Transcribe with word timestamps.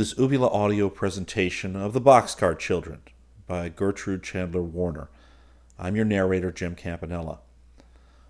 This 0.00 0.16
Uvula 0.16 0.48
audio 0.48 0.88
presentation 0.88 1.76
of 1.76 1.92
The 1.92 2.00
Boxcar 2.00 2.58
Children 2.58 3.02
by 3.46 3.68
Gertrude 3.68 4.22
Chandler 4.22 4.62
Warner. 4.62 5.10
I'm 5.78 5.94
your 5.94 6.06
narrator, 6.06 6.50
Jim 6.50 6.74
Campanella. 6.74 7.40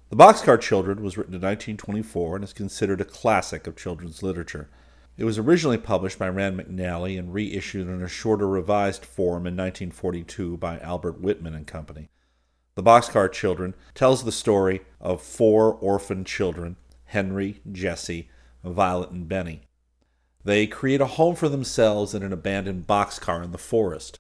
The 0.09 0.17
Boxcar 0.17 0.61
Children 0.61 1.01
was 1.01 1.17
written 1.17 1.33
in 1.33 1.41
1924 1.41 2.35
and 2.35 2.45
is 2.45 2.53
considered 2.53 3.01
a 3.01 3.05
classic 3.05 3.69
of 3.69 3.77
children's 3.77 4.21
literature. 4.21 4.69
It 5.17 5.23
was 5.23 5.39
originally 5.39 5.79
published 5.79 6.19
by 6.19 6.29
Rand 6.29 6.59
McNally 6.59 7.17
and 7.17 7.33
reissued 7.33 7.87
in 7.87 8.03
a 8.03 8.09
shorter 8.09 8.49
revised 8.49 9.05
form 9.05 9.47
in 9.47 9.57
1942 9.57 10.57
by 10.57 10.81
Albert 10.81 11.21
Whitman 11.21 11.55
and 11.55 11.69
Company. 11.69 12.11
The 12.75 12.83
Boxcar 12.83 13.31
Children 13.31 13.77
tells 13.95 14.25
the 14.25 14.33
story 14.33 14.81
of 15.01 15.23
four 15.23 15.73
orphan 15.73 16.25
children 16.25 16.79
Henry, 17.05 17.61
Jessie, 17.71 18.29
Violet, 18.65 19.11
and 19.11 19.29
Benny. 19.29 19.69
They 20.43 20.67
create 20.67 21.01
a 21.01 21.07
home 21.07 21.35
for 21.35 21.49
themselves 21.49 22.15
in 22.15 22.23
an 22.23 22.33
abandoned 22.33 22.87
boxcar 22.87 23.45
in 23.45 23.53
the 23.53 23.59
forest. 23.59 24.19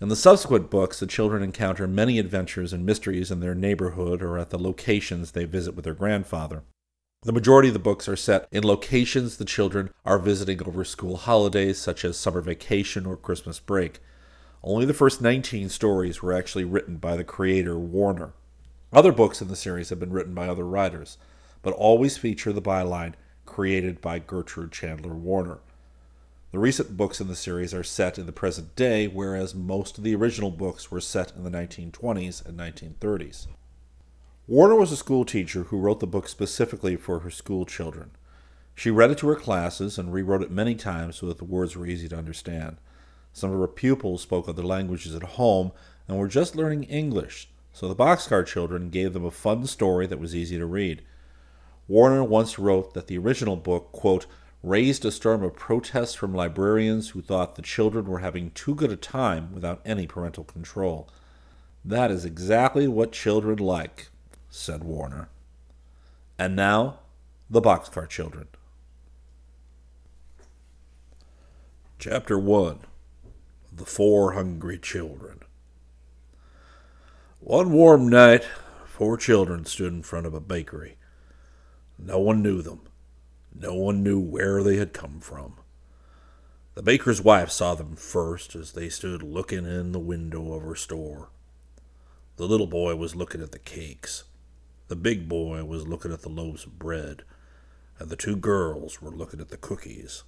In 0.00 0.08
the 0.08 0.16
subsequent 0.16 0.70
books, 0.70 1.00
the 1.00 1.06
children 1.06 1.42
encounter 1.42 1.86
many 1.86 2.18
adventures 2.18 2.72
and 2.72 2.84
mysteries 2.84 3.30
in 3.30 3.40
their 3.40 3.54
neighborhood 3.54 4.22
or 4.22 4.38
at 4.38 4.50
the 4.50 4.58
locations 4.58 5.32
they 5.32 5.44
visit 5.44 5.74
with 5.74 5.84
their 5.84 5.94
grandfather. 5.94 6.62
The 7.22 7.32
majority 7.32 7.68
of 7.68 7.74
the 7.74 7.80
books 7.80 8.08
are 8.08 8.16
set 8.16 8.48
in 8.50 8.64
locations 8.64 9.36
the 9.36 9.44
children 9.44 9.90
are 10.06 10.18
visiting 10.18 10.66
over 10.66 10.84
school 10.84 11.18
holidays, 11.18 11.78
such 11.78 12.02
as 12.02 12.16
summer 12.16 12.40
vacation 12.40 13.04
or 13.04 13.16
Christmas 13.16 13.60
break. 13.60 14.00
Only 14.62 14.86
the 14.86 14.94
first 14.94 15.20
19 15.20 15.68
stories 15.68 16.22
were 16.22 16.32
actually 16.32 16.64
written 16.64 16.96
by 16.96 17.16
the 17.16 17.24
creator, 17.24 17.78
Warner. 17.78 18.32
Other 18.92 19.12
books 19.12 19.42
in 19.42 19.48
the 19.48 19.56
series 19.56 19.90
have 19.90 20.00
been 20.00 20.12
written 20.12 20.32
by 20.32 20.48
other 20.48 20.66
writers, 20.66 21.18
but 21.60 21.74
always 21.74 22.16
feature 22.16 22.54
the 22.54 22.62
byline 22.62 23.12
created 23.50 24.00
by 24.00 24.20
Gertrude 24.20 24.70
Chandler 24.70 25.12
Warner. 25.12 25.58
The 26.52 26.60
recent 26.60 26.96
books 26.96 27.20
in 27.20 27.26
the 27.26 27.34
series 27.34 27.74
are 27.74 27.82
set 27.82 28.16
in 28.16 28.26
the 28.26 28.32
present 28.32 28.76
day, 28.76 29.08
whereas 29.08 29.56
most 29.56 29.98
of 29.98 30.04
the 30.04 30.14
original 30.14 30.52
books 30.52 30.90
were 30.90 31.00
set 31.00 31.32
in 31.34 31.42
the 31.42 31.50
1920s 31.50 32.46
and 32.46 32.56
1930s. 32.56 33.48
Warner 34.46 34.76
was 34.76 34.92
a 34.92 34.96
school 34.96 35.24
teacher 35.24 35.64
who 35.64 35.78
wrote 35.78 35.98
the 35.98 36.06
book 36.06 36.28
specifically 36.28 36.94
for 36.94 37.18
her 37.18 37.30
school 37.30 37.66
children. 37.66 38.12
She 38.74 38.90
read 38.90 39.10
it 39.10 39.18
to 39.18 39.28
her 39.28 39.36
classes 39.36 39.98
and 39.98 40.12
rewrote 40.12 40.42
it 40.42 40.50
many 40.52 40.76
times 40.76 41.16
so 41.16 41.26
that 41.26 41.38
the 41.38 41.44
words 41.44 41.76
were 41.76 41.86
easy 41.86 42.08
to 42.08 42.16
understand. 42.16 42.76
Some 43.32 43.52
of 43.52 43.58
her 43.58 43.68
pupils 43.68 44.22
spoke 44.22 44.48
other 44.48 44.62
languages 44.62 45.14
at 45.14 45.22
home 45.22 45.72
and 46.06 46.18
were 46.18 46.28
just 46.28 46.54
learning 46.54 46.84
English, 46.84 47.50
so 47.72 47.88
the 47.88 47.96
Boxcar 47.96 48.46
children 48.46 48.90
gave 48.90 49.12
them 49.12 49.24
a 49.24 49.30
fun 49.32 49.66
story 49.66 50.06
that 50.06 50.20
was 50.20 50.36
easy 50.36 50.56
to 50.56 50.66
read. 50.66 51.02
Warner 51.90 52.22
once 52.22 52.56
wrote 52.56 52.94
that 52.94 53.08
the 53.08 53.18
original 53.18 53.56
book, 53.56 53.90
quote, 53.90 54.26
raised 54.62 55.04
a 55.04 55.10
storm 55.10 55.42
of 55.42 55.56
protests 55.56 56.14
from 56.14 56.32
librarians 56.32 57.08
who 57.08 57.20
thought 57.20 57.56
the 57.56 57.62
children 57.62 58.04
were 58.04 58.20
having 58.20 58.52
too 58.52 58.76
good 58.76 58.92
a 58.92 58.96
time 58.96 59.52
without 59.52 59.80
any 59.84 60.06
parental 60.06 60.44
control. 60.44 61.08
That 61.84 62.12
is 62.12 62.24
exactly 62.24 62.86
what 62.86 63.10
children 63.10 63.58
like, 63.58 64.08
said 64.48 64.84
Warner. 64.84 65.30
And 66.38 66.54
now, 66.54 67.00
the 67.50 67.60
Boxcar 67.60 68.08
Children. 68.08 68.46
Chapter 71.98 72.38
1 72.38 72.78
The 73.72 73.84
Four 73.84 74.34
Hungry 74.34 74.78
Children. 74.78 75.40
One 77.40 77.72
warm 77.72 78.08
night, 78.08 78.44
four 78.86 79.16
children 79.16 79.64
stood 79.64 79.92
in 79.92 80.04
front 80.04 80.26
of 80.26 80.34
a 80.34 80.40
bakery. 80.40 80.96
No 82.02 82.18
one 82.18 82.42
knew 82.42 82.62
them. 82.62 82.80
No 83.54 83.74
one 83.74 84.02
knew 84.02 84.18
where 84.18 84.62
they 84.62 84.76
had 84.76 84.94
come 84.94 85.20
from. 85.20 85.56
The 86.74 86.82
baker's 86.82 87.20
wife 87.20 87.50
saw 87.50 87.74
them 87.74 87.94
first 87.94 88.54
as 88.54 88.72
they 88.72 88.88
stood 88.88 89.22
looking 89.22 89.66
in 89.66 89.92
the 89.92 89.98
window 89.98 90.54
of 90.54 90.62
her 90.62 90.74
store. 90.74 91.28
The 92.36 92.46
little 92.46 92.66
boy 92.66 92.96
was 92.96 93.14
looking 93.14 93.42
at 93.42 93.52
the 93.52 93.58
cakes. 93.58 94.24
The 94.88 94.96
big 94.96 95.28
boy 95.28 95.62
was 95.64 95.86
looking 95.86 96.12
at 96.12 96.22
the 96.22 96.30
loaves 96.30 96.64
of 96.64 96.78
bread, 96.78 97.22
and 97.98 98.08
the 98.08 98.16
two 98.16 98.36
girls 98.36 99.02
were 99.02 99.10
looking 99.10 99.40
at 99.40 99.50
the 99.50 99.58
cookies. 99.58 100.22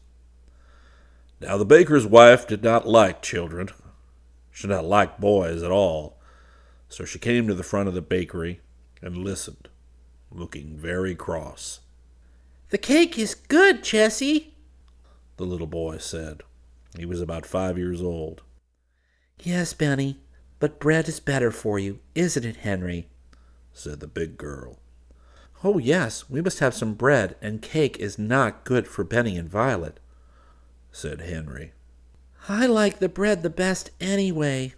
Now, 1.40 1.56
the 1.56 1.64
baker's 1.64 2.06
wife 2.06 2.46
did 2.46 2.62
not 2.62 2.86
like 2.86 3.22
children. 3.22 3.70
She 4.50 4.68
did 4.68 4.74
not 4.74 4.84
like 4.84 5.18
boys 5.18 5.62
at 5.62 5.70
all, 5.70 6.18
so 6.88 7.06
she 7.06 7.18
came 7.18 7.48
to 7.48 7.54
the 7.54 7.62
front 7.62 7.88
of 7.88 7.94
the 7.94 8.02
bakery 8.02 8.60
and 9.00 9.16
listened 9.16 9.68
looking 10.34 10.76
very 10.76 11.14
cross. 11.14 11.80
The 12.70 12.78
cake 12.78 13.18
is 13.18 13.34
good, 13.34 13.84
Jessie, 13.84 14.54
the 15.36 15.44
little 15.44 15.66
boy 15.66 15.98
said. 15.98 16.42
He 16.96 17.06
was 17.06 17.20
about 17.20 17.46
five 17.46 17.78
years 17.78 18.02
old. 18.02 18.42
Yes, 19.42 19.72
Benny, 19.72 20.20
but 20.58 20.78
bread 20.78 21.08
is 21.08 21.20
better 21.20 21.50
for 21.50 21.78
you, 21.78 21.98
isn't 22.14 22.44
it, 22.44 22.56
Henry? 22.56 23.08
said 23.72 24.00
the 24.00 24.06
big 24.06 24.36
girl. 24.36 24.78
Oh, 25.64 25.78
yes, 25.78 26.28
we 26.28 26.40
must 26.42 26.58
have 26.58 26.74
some 26.74 26.94
bread, 26.94 27.36
and 27.40 27.62
cake 27.62 27.96
is 27.98 28.18
not 28.18 28.64
good 28.64 28.86
for 28.86 29.04
Benny 29.04 29.36
and 29.36 29.48
Violet, 29.48 30.00
said 30.90 31.20
Henry. 31.20 31.72
I 32.48 32.66
like 32.66 32.98
the 32.98 33.08
bread 33.08 33.42
the 33.42 33.50
best 33.50 33.90
anyway, 34.00 34.74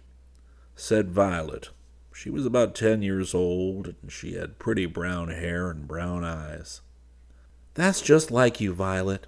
said 0.75 1.11
Violet, 1.11 1.69
she 2.15 2.29
was 2.29 2.45
about 2.45 2.73
ten 2.73 3.01
years 3.01 3.35
old, 3.35 3.93
and 4.01 4.09
she 4.09 4.35
had 4.35 4.57
pretty 4.57 4.85
brown 4.85 5.27
hair 5.27 5.69
and 5.69 5.85
brown 5.85 6.23
eyes. 6.23 6.79
That's 7.73 8.01
just 8.01 8.31
like 8.31 8.61
you, 8.61 8.73
Violet, 8.73 9.27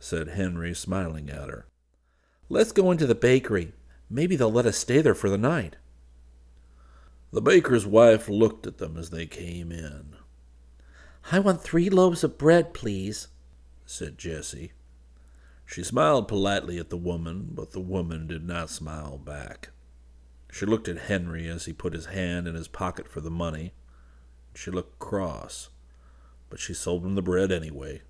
said 0.00 0.28
Henry, 0.28 0.74
smiling 0.74 1.28
at 1.28 1.50
her. 1.50 1.66
Let's 2.48 2.72
go 2.72 2.90
into 2.90 3.06
the 3.06 3.14
bakery. 3.14 3.74
Maybe 4.08 4.34
they'll 4.34 4.50
let 4.50 4.64
us 4.64 4.78
stay 4.78 5.02
there 5.02 5.14
for 5.14 5.28
the 5.28 5.36
night. 5.36 5.76
The 7.32 7.42
baker's 7.42 7.86
wife 7.86 8.30
looked 8.30 8.66
at 8.66 8.78
them 8.78 8.96
as 8.96 9.10
they 9.10 9.26
came 9.26 9.70
in. 9.70 10.16
I 11.30 11.38
want 11.38 11.62
three 11.62 11.90
loaves 11.90 12.24
of 12.24 12.38
bread, 12.38 12.72
please, 12.72 13.28
said 13.84 14.16
Jessie. 14.16 14.72
She 15.66 15.82
smiled 15.82 16.28
politely 16.28 16.78
at 16.78 16.88
the 16.88 16.96
woman, 16.96 17.50
but 17.52 17.72
the 17.72 17.80
woman 17.80 18.26
did 18.26 18.46
not 18.46 18.70
smile 18.70 19.18
back. 19.18 19.68
She 20.56 20.64
looked 20.64 20.88
at 20.88 20.96
Henry 20.96 21.48
as 21.48 21.66
he 21.66 21.74
put 21.74 21.92
his 21.92 22.06
hand 22.06 22.48
in 22.48 22.54
his 22.54 22.66
pocket 22.66 23.06
for 23.06 23.20
the 23.20 23.30
money. 23.30 23.74
She 24.54 24.70
looked 24.70 24.98
cross, 24.98 25.68
but 26.48 26.58
she 26.58 26.72
sold 26.72 27.04
him 27.04 27.14
the 27.14 27.20
bread 27.20 27.52
anyway. 27.52 28.00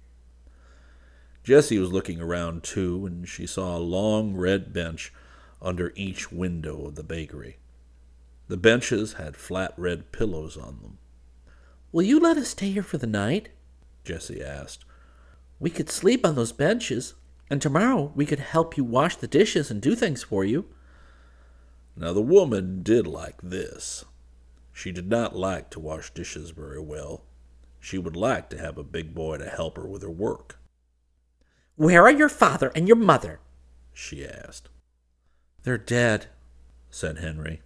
Jessie 1.43 1.81
was 1.81 1.93
looking 1.93 2.21
around 2.21 2.63
too, 2.63 3.05
and 3.05 3.29
she 3.29 3.49
saw 3.49 3.77
a 3.77 3.81
long 3.81 4.37
red 4.37 4.73
bench 4.73 5.13
under 5.61 5.93
each 5.97 6.31
window 6.31 6.87
of 6.87 6.95
the 6.95 7.03
bakery. 7.03 7.57
The 8.47 8.57
benches 8.57 9.15
had 9.15 9.37
flat 9.37 9.75
red 9.77 10.13
pillows 10.13 10.57
on 10.57 10.79
them. 10.81 10.99
Will 11.91 12.05
you 12.05 12.21
let 12.21 12.37
us 12.37 12.51
stay 12.51 12.71
here 12.71 12.85
for 12.85 12.99
the 12.99 13.09
night? 13.09 13.49
Jessie 14.05 14.41
asked. 14.41 14.85
We 15.59 15.71
could 15.71 15.91
sleep 15.91 16.25
on 16.25 16.37
those 16.37 16.53
benches, 16.53 17.15
and 17.51 17.61
tomorrow 17.61 18.13
we 18.15 18.25
could 18.25 18.39
help 18.39 18.77
you 18.77 18.85
wash 18.85 19.17
the 19.17 19.27
dishes 19.27 19.69
and 19.69 19.83
do 19.83 19.97
things 19.97 20.23
for 20.23 20.45
you. 20.45 20.67
Now 21.97 22.13
the 22.13 22.21
woman 22.21 22.83
did 22.83 23.07
like 23.07 23.41
this. 23.43 24.05
She 24.73 24.93
did 24.93 25.09
not 25.09 25.35
like 25.35 25.71
to 25.71 25.81
wash 25.81 26.13
dishes 26.13 26.51
very 26.51 26.81
well. 26.81 27.23
She 27.81 27.97
would 27.97 28.17
like 28.17 28.51
to 28.51 28.59
have 28.59 28.77
a 28.77 28.85
big 28.85 29.15
boy 29.15 29.39
to 29.39 29.49
help 29.49 29.77
her 29.77 29.87
with 29.87 30.03
her 30.03 30.11
work. 30.11 30.59
Where 31.77 32.03
are 32.05 32.11
your 32.11 32.29
father 32.29 32.71
and 32.75 32.87
your 32.87 32.97
mother? 32.97 33.41
she 33.93 34.27
asked. 34.27 34.69
They're 35.63 35.79
dead, 35.79 36.27
said 36.91 37.19
Henry. 37.19 37.63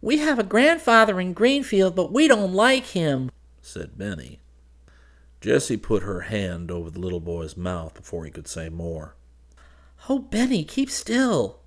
We 0.00 0.18
have 0.18 0.38
a 0.38 0.44
grandfather 0.44 1.20
in 1.20 1.32
Greenfield, 1.32 1.94
but 1.94 2.12
we 2.12 2.28
don't 2.28 2.54
like 2.54 2.86
him, 2.86 3.30
said 3.60 3.98
Benny. 3.98 4.40
Jessie 5.40 5.76
put 5.76 6.02
her 6.02 6.20
hand 6.22 6.70
over 6.70 6.90
the 6.90 7.00
little 7.00 7.20
boy's 7.20 7.56
mouth 7.56 7.94
before 7.94 8.24
he 8.24 8.30
could 8.30 8.48
say 8.48 8.68
more. 8.68 9.16
Oh, 10.08 10.18
Benny, 10.18 10.64
keep 10.64 10.90
still, 10.90 11.59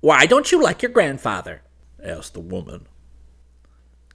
why 0.00 0.26
don't 0.26 0.50
you 0.50 0.62
like 0.62 0.82
your 0.82 0.90
grandfather? 0.90 1.62
asked 2.02 2.34
the 2.34 2.40
woman. 2.40 2.86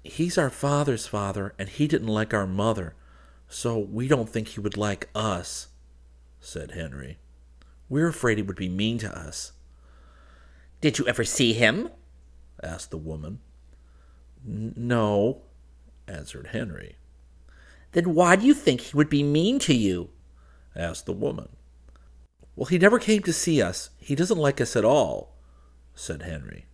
He's 0.03 0.37
our 0.37 0.49
father's 0.49 1.07
father, 1.07 1.53
and 1.57 1.69
he 1.69 1.87
didn't 1.87 2.07
like 2.07 2.33
our 2.33 2.47
mother, 2.47 2.95
so 3.47 3.77
we 3.77 4.07
don't 4.07 4.29
think 4.29 4.49
he 4.49 4.59
would 4.59 4.77
like 4.77 5.09
us, 5.15 5.69
said 6.39 6.71
Henry. 6.71 7.17
We're 7.89 8.07
afraid 8.07 8.37
he 8.37 8.43
would 8.43 8.55
be 8.55 8.69
mean 8.69 8.97
to 8.99 9.17
us. 9.17 9.53
Did 10.81 10.97
you 10.99 11.07
ever 11.07 11.23
see 11.23 11.53
him? 11.53 11.89
asked 12.63 12.91
the 12.91 12.97
woman. 12.97 13.39
No, 14.43 15.41
answered 16.07 16.47
Henry. 16.47 16.97
Then 17.91 18.13
why 18.13 18.35
do 18.35 18.45
you 18.45 18.53
think 18.53 18.81
he 18.81 18.97
would 18.97 19.09
be 19.09 19.23
mean 19.23 19.59
to 19.59 19.73
you? 19.73 20.09
asked 20.75 21.05
the 21.05 21.13
woman. 21.13 21.49
Well, 22.55 22.65
he 22.65 22.77
never 22.77 22.99
came 22.99 23.21
to 23.23 23.33
see 23.33 23.61
us. 23.61 23.89
He 23.97 24.15
doesn't 24.15 24.37
like 24.37 24.61
us 24.61 24.75
at 24.75 24.85
all, 24.85 25.34
said 25.95 26.21
Henry. 26.21 26.65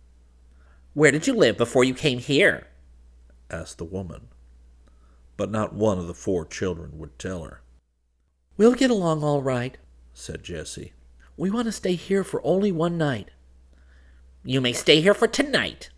Where 0.94 1.10
did 1.10 1.26
you 1.26 1.34
live 1.34 1.56
before 1.56 1.84
you 1.84 1.94
came 1.94 2.18
here? 2.18 2.66
asked 3.50 3.78
the 3.78 3.84
woman. 3.84 4.28
But 5.36 5.50
not 5.50 5.72
one 5.72 5.98
of 5.98 6.06
the 6.06 6.14
four 6.14 6.44
children 6.44 6.98
would 6.98 7.18
tell 7.18 7.44
her. 7.44 7.62
We'll 8.56 8.74
get 8.74 8.90
along 8.90 9.24
all 9.24 9.42
right, 9.42 9.78
said 10.12 10.42
Jessie. 10.42 10.92
We 11.36 11.50
want 11.50 11.66
to 11.66 11.72
stay 11.72 11.94
here 11.94 12.22
for 12.22 12.44
only 12.44 12.70
one 12.70 12.98
night. 12.98 13.30
You 14.44 14.60
may 14.60 14.72
stay 14.72 15.00
here 15.00 15.14
for 15.14 15.26
tonight, 15.28 15.88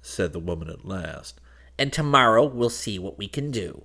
said 0.00 0.32
the 0.32 0.38
woman 0.38 0.70
at 0.70 0.86
last. 0.86 1.40
and 1.78 1.92
tomorrow 1.92 2.44
we'll 2.44 2.70
see 2.70 2.98
what 2.98 3.18
we 3.18 3.26
can 3.28 3.50
do. 3.50 3.84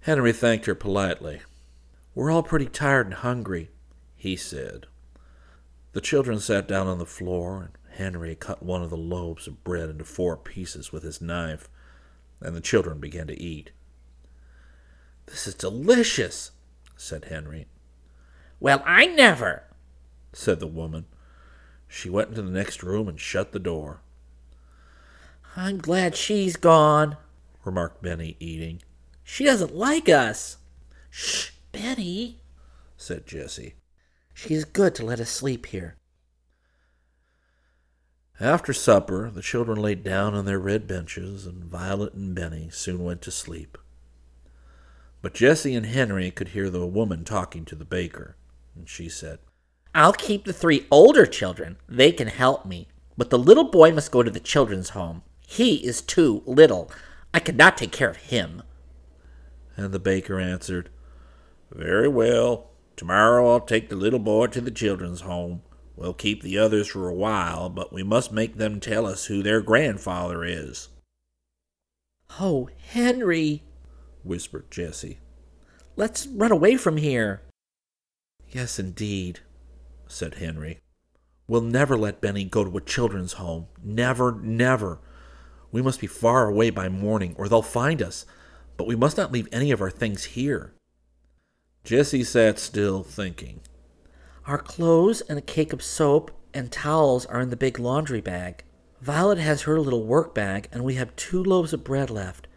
Henry 0.00 0.32
thanked 0.32 0.66
her 0.66 0.74
politely. 0.74 1.40
We're 2.14 2.30
all 2.30 2.42
pretty 2.42 2.66
tired 2.66 3.06
and 3.06 3.14
hungry, 3.14 3.70
he 4.16 4.36
said. 4.36 4.86
The 5.98 6.02
children 6.02 6.38
sat 6.38 6.68
down 6.68 6.86
on 6.86 6.98
the 6.98 7.04
floor, 7.04 7.60
and 7.60 7.96
Henry 7.96 8.36
cut 8.36 8.62
one 8.62 8.84
of 8.84 8.90
the 8.90 8.96
loaves 8.96 9.48
of 9.48 9.64
bread 9.64 9.90
into 9.90 10.04
four 10.04 10.36
pieces 10.36 10.92
with 10.92 11.02
his 11.02 11.20
knife, 11.20 11.68
and 12.40 12.54
the 12.54 12.60
children 12.60 13.00
began 13.00 13.26
to 13.26 13.42
eat. 13.42 13.72
This 15.26 15.48
is 15.48 15.56
delicious, 15.56 16.52
said 16.96 17.24
Henry. 17.24 17.66
Well, 18.60 18.80
I 18.86 19.06
never, 19.06 19.64
said 20.32 20.60
the 20.60 20.68
woman. 20.68 21.06
She 21.88 22.08
went 22.08 22.28
into 22.28 22.42
the 22.42 22.50
next 22.52 22.84
room 22.84 23.08
and 23.08 23.18
shut 23.18 23.50
the 23.50 23.58
door. 23.58 24.00
I'm 25.56 25.78
glad 25.78 26.14
she's 26.14 26.54
gone, 26.54 27.16
remarked 27.64 28.02
Benny, 28.02 28.36
eating. 28.38 28.82
She 29.24 29.42
doesn't 29.42 29.74
like 29.74 30.08
us. 30.08 30.58
Shh, 31.10 31.50
Benny, 31.72 32.38
said 32.96 33.26
Jessie. 33.26 33.74
She's 34.38 34.64
good 34.64 34.94
to 34.94 35.04
let 35.04 35.18
us 35.18 35.30
sleep 35.30 35.66
here. 35.66 35.96
After 38.38 38.72
supper, 38.72 39.32
the 39.34 39.42
children 39.42 39.82
lay 39.82 39.96
down 39.96 40.34
on 40.34 40.44
their 40.44 40.60
red 40.60 40.86
benches, 40.86 41.44
and 41.44 41.64
Violet 41.64 42.14
and 42.14 42.36
Benny 42.36 42.68
soon 42.70 43.02
went 43.02 43.20
to 43.22 43.32
sleep. 43.32 43.76
But 45.22 45.34
Jessie 45.34 45.74
and 45.74 45.86
Henry 45.86 46.30
could 46.30 46.50
hear 46.50 46.70
the 46.70 46.86
woman 46.86 47.24
talking 47.24 47.64
to 47.64 47.74
the 47.74 47.84
baker, 47.84 48.36
and 48.76 48.88
she 48.88 49.08
said, 49.08 49.40
I'll 49.92 50.12
keep 50.12 50.44
the 50.44 50.52
three 50.52 50.86
older 50.88 51.26
children. 51.26 51.76
They 51.88 52.12
can 52.12 52.28
help 52.28 52.64
me. 52.64 52.86
But 53.16 53.30
the 53.30 53.38
little 53.40 53.68
boy 53.68 53.90
must 53.90 54.12
go 54.12 54.22
to 54.22 54.30
the 54.30 54.38
children's 54.38 54.90
home. 54.90 55.22
He 55.48 55.84
is 55.84 56.00
too 56.00 56.44
little. 56.46 56.92
I 57.34 57.40
cannot 57.40 57.76
take 57.76 57.90
care 57.90 58.10
of 58.10 58.18
him. 58.18 58.62
And 59.76 59.90
the 59.90 59.98
baker 59.98 60.38
answered, 60.38 60.90
Very 61.72 62.06
well. 62.06 62.68
Tomorrow 62.98 63.48
I'll 63.48 63.60
take 63.60 63.90
the 63.90 63.94
little 63.94 64.18
boy 64.18 64.48
to 64.48 64.60
the 64.60 64.72
children's 64.72 65.20
home. 65.20 65.62
We'll 65.94 66.14
keep 66.14 66.42
the 66.42 66.58
others 66.58 66.88
for 66.88 67.08
a 67.08 67.14
while, 67.14 67.68
but 67.68 67.92
we 67.92 68.02
must 68.02 68.32
make 68.32 68.56
them 68.56 68.80
tell 68.80 69.06
us 69.06 69.26
who 69.26 69.40
their 69.40 69.60
grandfather 69.60 70.44
is. 70.44 70.88
Oh, 72.40 72.68
Henry, 72.88 73.62
whispered 74.24 74.68
Jessie. 74.72 75.20
Let's 75.94 76.26
run 76.26 76.50
away 76.50 76.76
from 76.76 76.96
here. 76.96 77.42
Yes, 78.50 78.80
indeed, 78.80 79.40
said 80.08 80.34
Henry. 80.34 80.80
We'll 81.46 81.60
never 81.60 81.96
let 81.96 82.20
Benny 82.20 82.42
go 82.42 82.64
to 82.64 82.76
a 82.76 82.80
children's 82.80 83.34
home. 83.34 83.68
Never, 83.80 84.32
never. 84.42 84.98
We 85.70 85.82
must 85.82 86.00
be 86.00 86.08
far 86.08 86.48
away 86.48 86.70
by 86.70 86.88
morning, 86.88 87.36
or 87.38 87.48
they'll 87.48 87.62
find 87.62 88.02
us. 88.02 88.26
But 88.76 88.88
we 88.88 88.96
must 88.96 89.16
not 89.16 89.30
leave 89.30 89.46
any 89.52 89.70
of 89.70 89.80
our 89.80 89.90
things 89.90 90.24
here. 90.24 90.72
Jessie 91.84 92.24
sat 92.24 92.58
still, 92.58 93.02
thinking. 93.02 93.60
Our 94.46 94.58
clothes 94.58 95.20
and 95.22 95.38
a 95.38 95.42
cake 95.42 95.72
of 95.72 95.82
soap 95.82 96.30
and 96.54 96.72
towels 96.72 97.26
are 97.26 97.40
in 97.40 97.50
the 97.50 97.56
big 97.56 97.78
laundry 97.78 98.20
bag. 98.20 98.64
Violet 99.00 99.38
has 99.38 99.62
her 99.62 99.80
little 99.80 100.04
work 100.04 100.34
bag, 100.34 100.68
and 100.72 100.82
we 100.82 100.94
have 100.94 101.14
two 101.16 101.42
loaves 101.42 101.72
of 101.72 101.84
bread 101.84 102.10
left. 102.10 102.48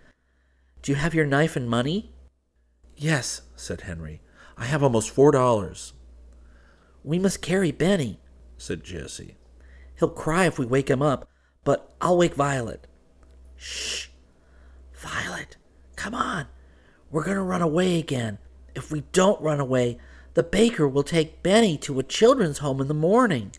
Do 0.82 0.92
you 0.92 0.96
have 0.96 1.14
your 1.14 1.26
knife 1.26 1.56
and 1.56 1.70
money? 1.70 2.12
Yes, 2.96 3.42
said 3.56 3.82
Henry. 3.82 4.22
I 4.58 4.66
have 4.66 4.84
almost 4.84 5.10
four 5.10 5.32
dollars. 5.32 5.94
We 7.04 7.20
must 7.20 7.42
carry 7.42 7.72
Benny, 7.72 8.20
said 8.58 8.84
Jessie. 8.84 9.38
He'll 9.98 10.10
cry 10.10 10.46
if 10.46 10.58
we 10.58 10.66
wake 10.66 10.90
him 10.90 11.02
up, 11.02 11.28
but 11.64 11.94
I'll 12.02 12.18
wake 12.18 12.36
Violet. 12.36 12.88
Shh! 13.56 14.08
Violet, 14.96 15.58
come 15.96 16.16
on. 16.16 16.48
We're 17.12 17.24
going 17.24 17.38
to 17.38 17.44
run 17.44 17.62
away 17.62 18.00
again. 18.00 18.38
If 18.76 18.92
we 18.92 19.02
don't 19.12 19.42
run 19.42 19.60
away, 19.60 19.98
the 20.34 20.44
baker 20.44 20.88
will 20.88 21.04
take 21.04 21.44
Benny 21.44 21.78
to 21.80 22.00
a 22.00 22.04
children's 22.04 22.60
home 22.60 22.80
in 22.80 22.88
the 22.88 22.94
morning. 22.94 23.52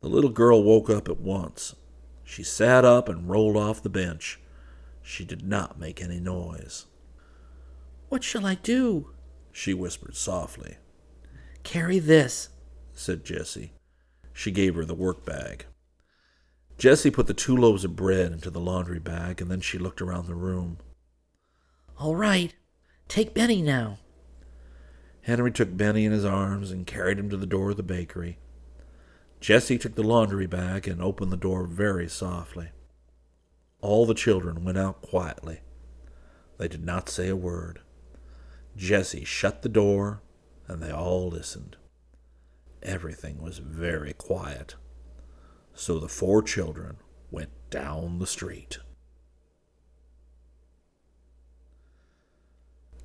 The 0.00 0.08
little 0.08 0.30
girl 0.30 0.62
woke 0.62 0.88
up 0.88 1.08
at 1.08 1.20
once. 1.20 1.74
She 2.24 2.42
sat 2.42 2.84
up 2.84 3.08
and 3.08 3.28
rolled 3.28 3.56
off 3.56 3.82
the 3.82 3.88
bench. 3.88 4.40
She 5.02 5.24
did 5.24 5.46
not 5.46 5.78
make 5.78 6.02
any 6.02 6.20
noise. 6.20 6.86
What 8.08 8.24
shall 8.24 8.46
I 8.46 8.54
do? 8.54 9.10
she 9.52 9.74
whispered 9.74 10.16
softly. 10.16 10.76
Carry 11.62 11.98
this, 11.98 12.50
said 12.92 13.24
Jessie. 13.24 13.72
She 14.32 14.50
gave 14.50 14.74
her 14.76 14.84
the 14.84 14.94
work 14.94 15.26
bag. 15.26 15.66
Jessie 16.78 17.10
put 17.10 17.26
the 17.26 17.34
two 17.34 17.56
loaves 17.56 17.84
of 17.84 17.96
bread 17.96 18.30
into 18.30 18.50
the 18.50 18.60
laundry 18.60 19.00
bag, 19.00 19.40
and 19.40 19.50
then 19.50 19.60
she 19.60 19.78
looked 19.78 20.00
around 20.00 20.26
the 20.26 20.34
room. 20.34 20.78
All 21.98 22.14
right, 22.14 22.54
take 23.08 23.34
Benny 23.34 23.62
now. 23.62 23.98
Henry 25.22 25.50
took 25.50 25.76
Benny 25.76 26.04
in 26.04 26.12
his 26.12 26.24
arms 26.24 26.70
and 26.70 26.86
carried 26.86 27.18
him 27.18 27.28
to 27.30 27.36
the 27.36 27.46
door 27.46 27.70
of 27.70 27.76
the 27.76 27.82
bakery. 27.82 28.38
Jessie 29.40 29.78
took 29.78 29.94
the 29.94 30.02
laundry 30.02 30.46
bag 30.46 30.88
and 30.88 31.02
opened 31.02 31.30
the 31.30 31.36
door 31.36 31.66
very 31.66 32.08
softly. 32.08 32.70
All 33.80 34.06
the 34.06 34.14
children 34.14 34.64
went 34.64 34.78
out 34.78 35.02
quietly. 35.02 35.60
They 36.58 36.66
did 36.68 36.84
not 36.84 37.08
say 37.08 37.28
a 37.28 37.36
word. 37.36 37.80
Jessie 38.76 39.24
shut 39.24 39.62
the 39.62 39.68
door, 39.68 40.22
and 40.66 40.82
they 40.82 40.90
all 40.90 41.28
listened. 41.28 41.76
Everything 42.82 43.40
was 43.40 43.58
very 43.58 44.12
quiet. 44.12 44.74
So 45.74 45.98
the 45.98 46.08
four 46.08 46.42
children 46.42 46.96
went 47.30 47.50
down 47.70 48.18
the 48.18 48.26
street. 48.26 48.78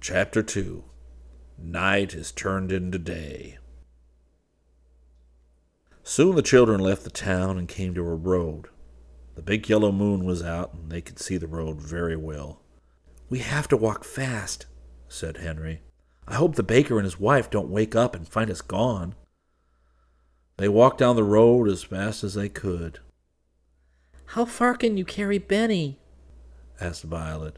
Chapter 0.04 0.44
2 0.44 0.84
Night 1.58 2.14
is 2.14 2.34
turned 2.34 2.74
into 2.74 3.00
day. 3.00 3.58
Soon 6.04 6.36
the 6.36 6.42
children 6.42 6.82
left 6.82 7.06
the 7.06 7.10
town 7.10 7.58
and 7.58 7.70
came 7.70 7.94
to 7.94 8.02
a 8.02 8.14
road. 8.14 8.68
The 9.36 9.42
big 9.42 9.70
yellow 9.70 9.94
moon 9.94 10.26
was 10.26 10.44
out, 10.44 10.74
and 10.74 10.92
they 10.92 11.00
could 11.00 11.20
see 11.20 11.38
the 11.38 11.48
road 11.48 11.80
very 11.80 12.18
well. 12.18 12.60
We 13.30 13.40
have 13.40 13.70
to 13.70 13.78
walk 13.78 14.04
fast, 14.04 14.66
said 15.08 15.38
Henry. 15.38 15.84
I 16.28 16.36
hope 16.36 16.56
the 16.56 16.64
baker 16.64 16.98
and 16.98 17.06
his 17.06 17.18
wife 17.18 17.50
don't 17.50 17.70
wake 17.70 17.96
up 17.96 18.14
and 18.14 18.28
find 18.28 18.52
us 18.52 18.60
gone. 18.60 19.16
They 20.58 20.68
walked 20.68 20.98
down 20.98 21.16
the 21.16 21.24
road 21.24 21.70
as 21.70 21.82
fast 21.82 22.26
as 22.26 22.34
they 22.34 22.50
could. 22.50 23.00
How 24.26 24.44
far 24.44 24.76
can 24.76 24.98
you 24.98 25.06
carry 25.06 25.38
Benny? 25.38 26.02
asked 26.82 27.04
Violet. 27.04 27.58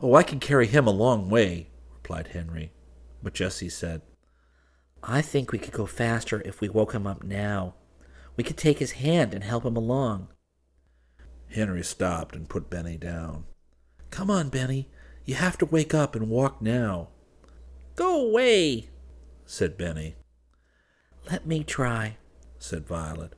Oh, 0.00 0.14
I 0.14 0.22
can 0.22 0.40
carry 0.40 0.66
him 0.66 0.86
a 0.86 0.90
long 0.90 1.30
way, 1.30 1.68
replied 1.94 2.28
Henry. 2.28 2.72
But 3.22 3.34
Jessie 3.34 3.68
said, 3.68 4.02
I 5.02 5.22
think 5.22 5.52
we 5.52 5.58
could 5.58 5.72
go 5.72 5.86
faster 5.86 6.42
if 6.44 6.60
we 6.60 6.68
woke 6.68 6.92
him 6.92 7.06
up 7.06 7.22
now. 7.22 7.74
We 8.36 8.44
could 8.44 8.56
take 8.56 8.78
his 8.78 8.92
hand 8.92 9.32
and 9.32 9.42
help 9.42 9.64
him 9.64 9.76
along. 9.76 10.28
Henry 11.50 11.82
stopped 11.82 12.34
and 12.34 12.48
put 12.48 12.68
Benny 12.68 12.96
down. 12.96 13.44
Come 14.10 14.30
on, 14.30 14.48
Benny. 14.48 14.88
You 15.24 15.36
have 15.36 15.56
to 15.58 15.66
wake 15.66 15.94
up 15.94 16.14
and 16.14 16.28
walk 16.28 16.60
now. 16.60 17.08
Go 17.94 18.28
away, 18.28 18.90
said 19.46 19.78
Benny. 19.78 20.16
Let 21.30 21.46
me 21.46 21.64
try, 21.64 22.18
said 22.58 22.86
Violet. 22.86 23.32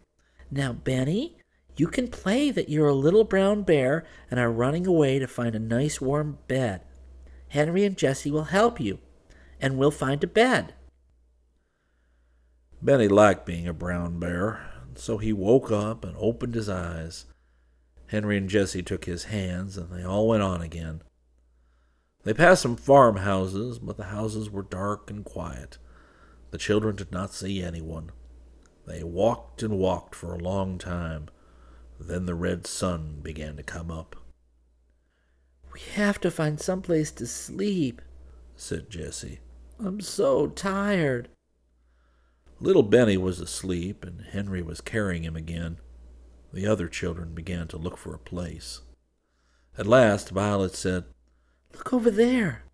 Now, 0.50 0.72
Benny, 0.72 1.37
you 1.78 1.86
can 1.86 2.08
play 2.08 2.50
that 2.50 2.68
you're 2.68 2.88
a 2.88 2.94
little 2.94 3.24
brown 3.24 3.62
bear 3.62 4.04
and 4.30 4.40
are 4.40 4.50
running 4.50 4.86
away 4.86 5.18
to 5.18 5.26
find 5.26 5.54
a 5.54 5.60
nice 5.60 6.00
warm 6.00 6.38
bed. 6.48 6.82
Henry 7.48 7.84
and 7.84 7.96
Jessie 7.96 8.30
will 8.30 8.44
help 8.44 8.80
you, 8.80 8.98
and 9.60 9.78
we'll 9.78 9.90
find 9.90 10.22
a 10.24 10.26
bed. 10.26 10.74
Benny 12.82 13.08
liked 13.08 13.46
being 13.46 13.66
a 13.66 13.72
brown 13.72 14.18
bear, 14.18 14.60
so 14.94 15.18
he 15.18 15.32
woke 15.32 15.70
up 15.70 16.04
and 16.04 16.16
opened 16.18 16.54
his 16.54 16.68
eyes. 16.68 17.26
Henry 18.08 18.36
and 18.36 18.48
Jessie 18.48 18.82
took 18.82 19.04
his 19.04 19.24
hands, 19.24 19.76
and 19.76 19.90
they 19.90 20.02
all 20.02 20.28
went 20.28 20.42
on 20.42 20.60
again. 20.60 21.02
They 22.24 22.34
passed 22.34 22.62
some 22.62 22.76
farmhouses, 22.76 23.78
but 23.78 23.96
the 23.96 24.04
houses 24.04 24.50
were 24.50 24.62
dark 24.62 25.10
and 25.10 25.24
quiet. 25.24 25.78
The 26.50 26.58
children 26.58 26.96
did 26.96 27.12
not 27.12 27.32
see 27.32 27.62
anyone. 27.62 28.10
They 28.86 29.02
walked 29.04 29.62
and 29.62 29.78
walked 29.78 30.14
for 30.14 30.34
a 30.34 30.38
long 30.38 30.78
time. 30.78 31.28
Then 31.98 32.26
the 32.26 32.34
red 32.34 32.66
sun 32.66 33.20
began 33.22 33.56
to 33.56 33.62
come 33.62 33.90
up. 33.90 34.16
We 35.72 35.80
have 35.94 36.20
to 36.20 36.30
find 36.30 36.60
some 36.60 36.82
place 36.82 37.10
to 37.12 37.26
sleep, 37.26 38.00
said 38.56 38.90
Jessie. 38.90 39.40
I'm 39.78 40.00
so 40.00 40.48
tired. 40.48 41.28
Little 42.60 42.82
Benny 42.82 43.16
was 43.16 43.40
asleep, 43.40 44.04
and 44.04 44.22
Henry 44.22 44.62
was 44.62 44.80
carrying 44.80 45.22
him 45.22 45.36
again. 45.36 45.78
The 46.52 46.66
other 46.66 46.88
children 46.88 47.34
began 47.34 47.68
to 47.68 47.76
look 47.76 47.96
for 47.96 48.14
a 48.14 48.18
place. 48.18 48.80
At 49.76 49.86
last, 49.86 50.30
Violet 50.30 50.74
said, 50.74 51.04
Look 51.74 51.92
over 51.92 52.10
there. 52.10 52.64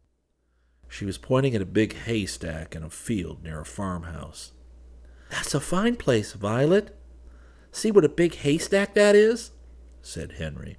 She 0.89 1.05
was 1.05 1.19
pointing 1.19 1.55
at 1.55 1.61
a 1.61 1.67
big 1.67 1.95
haystack 1.95 2.75
in 2.75 2.83
a 2.83 2.89
field 2.89 3.43
near 3.43 3.61
a 3.61 3.67
farmhouse. 3.67 4.53
That's 5.29 5.55
a 5.55 5.61
fine 5.61 5.97
place, 5.97 6.33
Violet. 6.33 6.97
See 7.75 7.91
what 7.91 8.05
a 8.05 8.09
big 8.09 8.37
haystack 8.37 8.95
that 8.95 9.17
is? 9.17 9.51
said 10.01 10.35
Henry. 10.39 10.77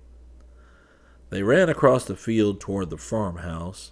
They 1.30 1.44
ran 1.44 1.68
across 1.68 2.06
the 2.06 2.16
field 2.16 2.62
toward 2.62 2.90
the 2.90 2.98
farmhouse, 2.98 3.92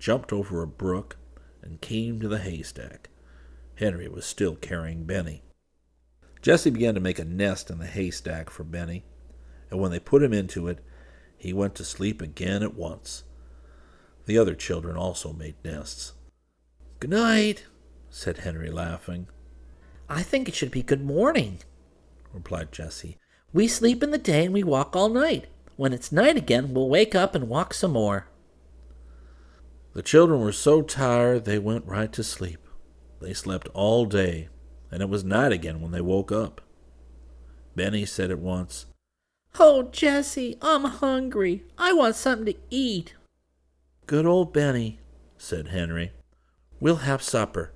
jumped 0.00 0.32
over 0.32 0.60
a 0.60 0.66
brook, 0.66 1.16
and 1.62 1.80
came 1.80 2.18
to 2.18 2.26
the 2.26 2.40
haystack. 2.40 3.08
Henry 3.76 4.08
was 4.08 4.26
still 4.26 4.56
carrying 4.56 5.04
Benny. 5.04 5.44
Jessie 6.42 6.70
began 6.70 6.94
to 6.96 7.00
make 7.00 7.20
a 7.20 7.24
nest 7.24 7.70
in 7.70 7.78
the 7.78 7.86
haystack 7.86 8.50
for 8.50 8.64
Benny, 8.64 9.04
and 9.70 9.78
when 9.78 9.92
they 9.92 10.00
put 10.00 10.20
him 10.20 10.32
into 10.32 10.66
it, 10.66 10.80
he 11.38 11.52
went 11.52 11.76
to 11.76 11.84
sleep 11.84 12.20
again 12.20 12.64
at 12.64 12.74
once. 12.74 13.22
The 14.26 14.38
other 14.38 14.56
children 14.56 14.96
also 14.96 15.32
made 15.32 15.54
nests. 15.64 16.14
Good 16.98 17.10
night, 17.10 17.66
said 18.10 18.38
Henry, 18.38 18.72
laughing. 18.72 19.28
I 20.08 20.24
think 20.24 20.48
it 20.48 20.56
should 20.56 20.72
be 20.72 20.82
good 20.82 21.04
morning, 21.04 21.60
replied 22.32 22.72
Jessie. 22.72 23.18
We 23.52 23.66
sleep 23.66 24.02
in 24.02 24.10
the 24.10 24.18
day 24.18 24.44
and 24.44 24.54
we 24.54 24.62
walk 24.62 24.94
all 24.94 25.08
night. 25.08 25.46
When 25.76 25.92
it's 25.92 26.12
night 26.12 26.36
again, 26.36 26.74
we'll 26.74 26.88
wake 26.88 27.14
up 27.14 27.34
and 27.34 27.48
walk 27.48 27.74
some 27.74 27.92
more. 27.92 28.26
The 29.92 30.02
children 30.02 30.40
were 30.40 30.52
so 30.52 30.82
tired 30.82 31.44
they 31.44 31.58
went 31.58 31.86
right 31.86 32.12
to 32.12 32.22
sleep. 32.22 32.60
They 33.20 33.34
slept 33.34 33.68
all 33.74 34.06
day, 34.06 34.48
and 34.90 35.02
it 35.02 35.08
was 35.08 35.24
night 35.24 35.52
again 35.52 35.80
when 35.80 35.90
they 35.90 36.00
woke 36.00 36.30
up. 36.30 36.60
Benny 37.74 38.06
said 38.06 38.30
at 38.30 38.38
once, 38.38 38.86
Oh, 39.58 39.84
Jessie, 39.90 40.56
I'm 40.62 40.84
hungry. 40.84 41.64
I 41.76 41.92
want 41.92 42.14
something 42.14 42.54
to 42.54 42.60
eat. 42.70 43.14
Good 44.06 44.26
old 44.26 44.52
Benny, 44.52 45.00
said 45.38 45.68
Henry. 45.68 46.12
We'll 46.78 46.96
have 46.96 47.22
supper. 47.22 47.72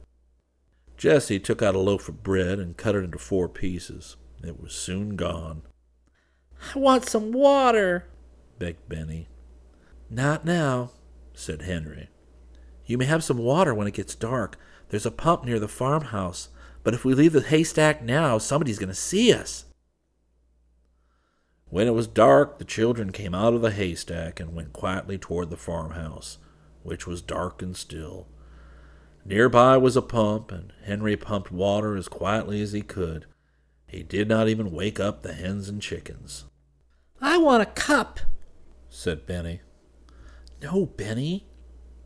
Jessie 0.96 1.40
took 1.40 1.62
out 1.62 1.74
a 1.74 1.80
loaf 1.80 2.08
of 2.08 2.22
bread 2.22 2.58
and 2.58 2.76
cut 2.76 2.94
it 2.94 3.04
into 3.04 3.18
four 3.18 3.48
pieces. 3.48 4.16
It 4.46 4.60
was 4.60 4.72
soon 4.72 5.16
gone. 5.16 5.62
I 6.74 6.78
want 6.78 7.08
some 7.08 7.32
water, 7.32 8.06
begged 8.58 8.88
Benny. 8.88 9.28
Not 10.10 10.44
now, 10.44 10.90
said 11.32 11.62
Henry. 11.62 12.10
You 12.86 12.98
may 12.98 13.06
have 13.06 13.24
some 13.24 13.38
water 13.38 13.74
when 13.74 13.86
it 13.86 13.94
gets 13.94 14.14
dark. 14.14 14.58
There's 14.88 15.06
a 15.06 15.10
pump 15.10 15.44
near 15.44 15.58
the 15.58 15.68
farmhouse, 15.68 16.50
but 16.82 16.94
if 16.94 17.04
we 17.04 17.14
leave 17.14 17.32
the 17.32 17.40
haystack 17.40 18.02
now, 18.02 18.38
somebody's 18.38 18.78
going 18.78 18.90
to 18.90 18.94
see 18.94 19.32
us. 19.32 19.64
When 21.66 21.88
it 21.88 21.94
was 21.94 22.06
dark, 22.06 22.58
the 22.58 22.64
children 22.64 23.10
came 23.10 23.34
out 23.34 23.54
of 23.54 23.62
the 23.62 23.72
haystack 23.72 24.38
and 24.38 24.54
went 24.54 24.72
quietly 24.72 25.18
toward 25.18 25.50
the 25.50 25.56
farmhouse, 25.56 26.38
which 26.82 27.06
was 27.06 27.22
dark 27.22 27.62
and 27.62 27.76
still. 27.76 28.28
Nearby 29.24 29.78
was 29.78 29.96
a 29.96 30.02
pump, 30.02 30.52
and 30.52 30.72
Henry 30.84 31.16
pumped 31.16 31.50
water 31.50 31.96
as 31.96 32.08
quietly 32.08 32.60
as 32.60 32.72
he 32.72 32.82
could. 32.82 33.26
He 33.94 34.02
did 34.02 34.26
not 34.28 34.48
even 34.48 34.72
wake 34.72 34.98
up 34.98 35.22
the 35.22 35.34
hens 35.34 35.68
and 35.68 35.80
chickens. 35.80 36.46
I 37.20 37.38
want 37.38 37.62
a 37.62 37.66
cup, 37.66 38.18
said 38.88 39.24
Benny. 39.24 39.60
No, 40.60 40.86
Benny, 40.86 41.46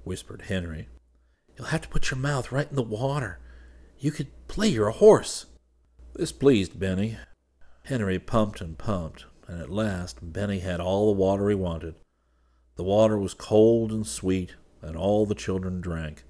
whispered 0.04 0.42
Henry. 0.42 0.88
You'll 1.56 1.68
have 1.68 1.80
to 1.80 1.88
put 1.88 2.10
your 2.10 2.18
mouth 2.18 2.52
right 2.52 2.68
in 2.68 2.76
the 2.76 2.82
water. 2.82 3.38
You 3.98 4.10
could 4.10 4.28
play 4.48 4.68
you're 4.68 4.88
a 4.88 4.92
horse. 4.92 5.46
This 6.14 6.30
pleased 6.30 6.78
Benny. 6.78 7.16
Henry 7.84 8.18
pumped 8.18 8.60
and 8.60 8.76
pumped, 8.76 9.24
and 9.46 9.58
at 9.58 9.70
last 9.70 10.18
Benny 10.20 10.58
had 10.58 10.80
all 10.80 11.06
the 11.06 11.18
water 11.18 11.48
he 11.48 11.54
wanted. 11.54 11.94
The 12.76 12.84
water 12.84 13.16
was 13.16 13.32
cold 13.32 13.92
and 13.92 14.06
sweet, 14.06 14.56
and 14.82 14.94
all 14.94 15.24
the 15.24 15.34
children 15.34 15.80
drank. 15.80 16.24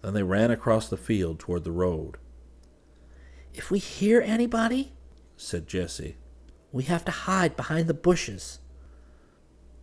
Then 0.00 0.14
they 0.14 0.22
ran 0.22 0.52
across 0.52 0.88
the 0.88 0.96
field 0.96 1.40
toward 1.40 1.64
the 1.64 1.72
road. 1.72 2.18
If 3.54 3.70
we 3.70 3.78
hear 3.78 4.20
anybody, 4.20 4.92
said 5.36 5.66
Jessie, 5.66 6.16
we 6.72 6.84
have 6.84 7.04
to 7.04 7.10
hide 7.10 7.56
behind 7.56 7.88
the 7.88 7.94
bushes. 7.94 8.60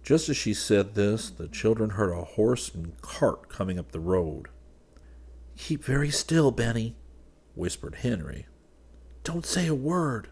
Just 0.03 0.29
as 0.29 0.37
she 0.37 0.53
said 0.53 0.95
this, 0.95 1.29
the 1.29 1.49
children 1.49 1.91
heard 1.91 2.13
a 2.13 2.23
horse 2.23 2.73
and 2.73 2.99
cart 3.01 3.49
coming 3.49 3.77
up 3.77 3.91
the 3.91 3.99
road. 3.99 4.47
Keep 5.57 5.83
very 5.83 6.11
still, 6.11 6.51
Benny, 6.51 6.95
whispered 7.55 7.95
Henry. 7.95 8.45
Don't 9.23 9.45
say 9.45 9.67
a 9.67 9.75
word. 9.75 10.29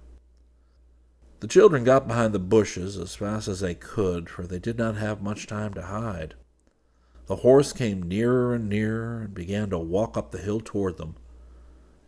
The 1.42 1.48
children 1.48 1.84
got 1.84 2.08
behind 2.08 2.34
the 2.34 2.40
bushes 2.40 2.98
as 2.98 3.16
fast 3.16 3.50
as 3.50 3.60
they 3.60 3.76
could, 3.76 4.30
for 4.30 4.48
they 4.48 4.60
did 4.60 4.78
not 4.78 4.96
have 4.96 5.22
much 5.22 5.48
time 5.48 5.74
to 5.74 5.82
hide. 5.82 6.36
The 7.26 7.38
horse 7.38 7.74
came 7.74 8.04
nearer 8.04 8.54
and 8.54 8.70
nearer 8.70 9.24
and 9.24 9.34
began 9.34 9.72
to 9.72 9.78
walk 9.78 10.16
up 10.16 10.32
the 10.32 10.38
hill 10.38 10.62
toward 10.62 10.98
them. 10.98 11.16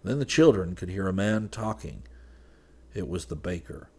Then 0.08 0.20
the 0.20 0.26
children 0.26 0.74
could 0.74 0.90
hear 0.90 1.08
a 1.08 1.14
man 1.14 1.50
talking. 1.50 2.04
It 2.94 3.10
was 3.10 3.26
the 3.26 3.36
baker. 3.36 3.90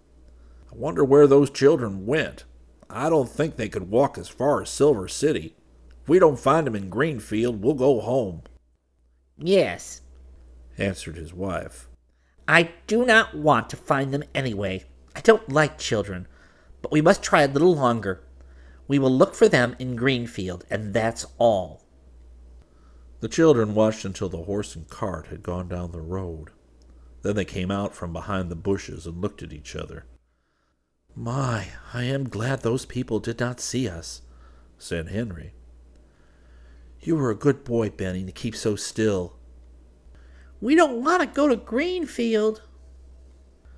I 0.72 0.74
wonder 0.74 1.04
where 1.04 1.26
those 1.26 1.50
children 1.50 2.06
went. 2.06 2.44
I 2.88 3.10
don't 3.10 3.28
think 3.28 3.56
they 3.56 3.68
could 3.68 3.90
walk 3.90 4.16
as 4.16 4.28
far 4.28 4.62
as 4.62 4.70
Silver 4.70 5.06
City. 5.06 5.54
If 6.02 6.08
we 6.08 6.18
don't 6.18 6.38
find 6.38 6.66
them 6.66 6.74
in 6.74 6.88
Greenfield, 6.88 7.62
we'll 7.62 7.74
go 7.74 8.00
home. 8.00 8.42
Yes, 9.36 10.00
answered 10.78 11.16
his 11.16 11.34
wife. 11.34 11.88
I 12.46 12.70
do 12.86 13.04
not 13.04 13.34
want 13.34 13.68
to 13.70 13.76
find 13.76 14.12
them 14.12 14.24
anyway. 14.34 14.84
I 15.14 15.20
don't 15.20 15.50
like 15.50 15.76
children, 15.76 16.26
but 16.80 16.90
we 16.90 17.02
must 17.02 17.22
try 17.22 17.42
a 17.42 17.48
little 17.48 17.74
longer. 17.74 18.24
We 18.86 18.98
will 18.98 19.12
look 19.12 19.34
for 19.34 19.48
them 19.48 19.76
in 19.78 19.94
Greenfield, 19.94 20.64
and 20.70 20.94
that's 20.94 21.26
all. 21.36 21.82
The 23.20 23.28
children 23.28 23.74
watched 23.74 24.04
until 24.04 24.28
the 24.28 24.44
horse 24.44 24.76
and 24.76 24.88
cart 24.88 25.26
had 25.26 25.42
gone 25.42 25.68
down 25.68 25.90
the 25.90 26.00
road. 26.00 26.50
Then 27.22 27.34
they 27.34 27.44
came 27.44 27.70
out 27.70 27.94
from 27.94 28.12
behind 28.12 28.48
the 28.48 28.56
bushes 28.56 29.06
and 29.06 29.20
looked 29.20 29.42
at 29.42 29.52
each 29.52 29.74
other. 29.74 30.04
My, 31.16 31.68
I 31.92 32.04
am 32.04 32.28
glad 32.28 32.62
those 32.62 32.84
people 32.84 33.18
did 33.18 33.40
not 33.40 33.58
see 33.60 33.88
us, 33.88 34.22
said 34.78 35.08
Henry. 35.08 35.52
You 37.00 37.16
were 37.16 37.30
a 37.30 37.36
good 37.36 37.64
boy, 37.64 37.90
Benny, 37.90 38.24
to 38.24 38.30
keep 38.30 38.54
so 38.54 38.76
still. 38.76 39.36
We 40.60 40.76
don't 40.76 41.02
want 41.02 41.20
to 41.22 41.26
go 41.26 41.48
to 41.48 41.56
Greenfield. 41.56 42.62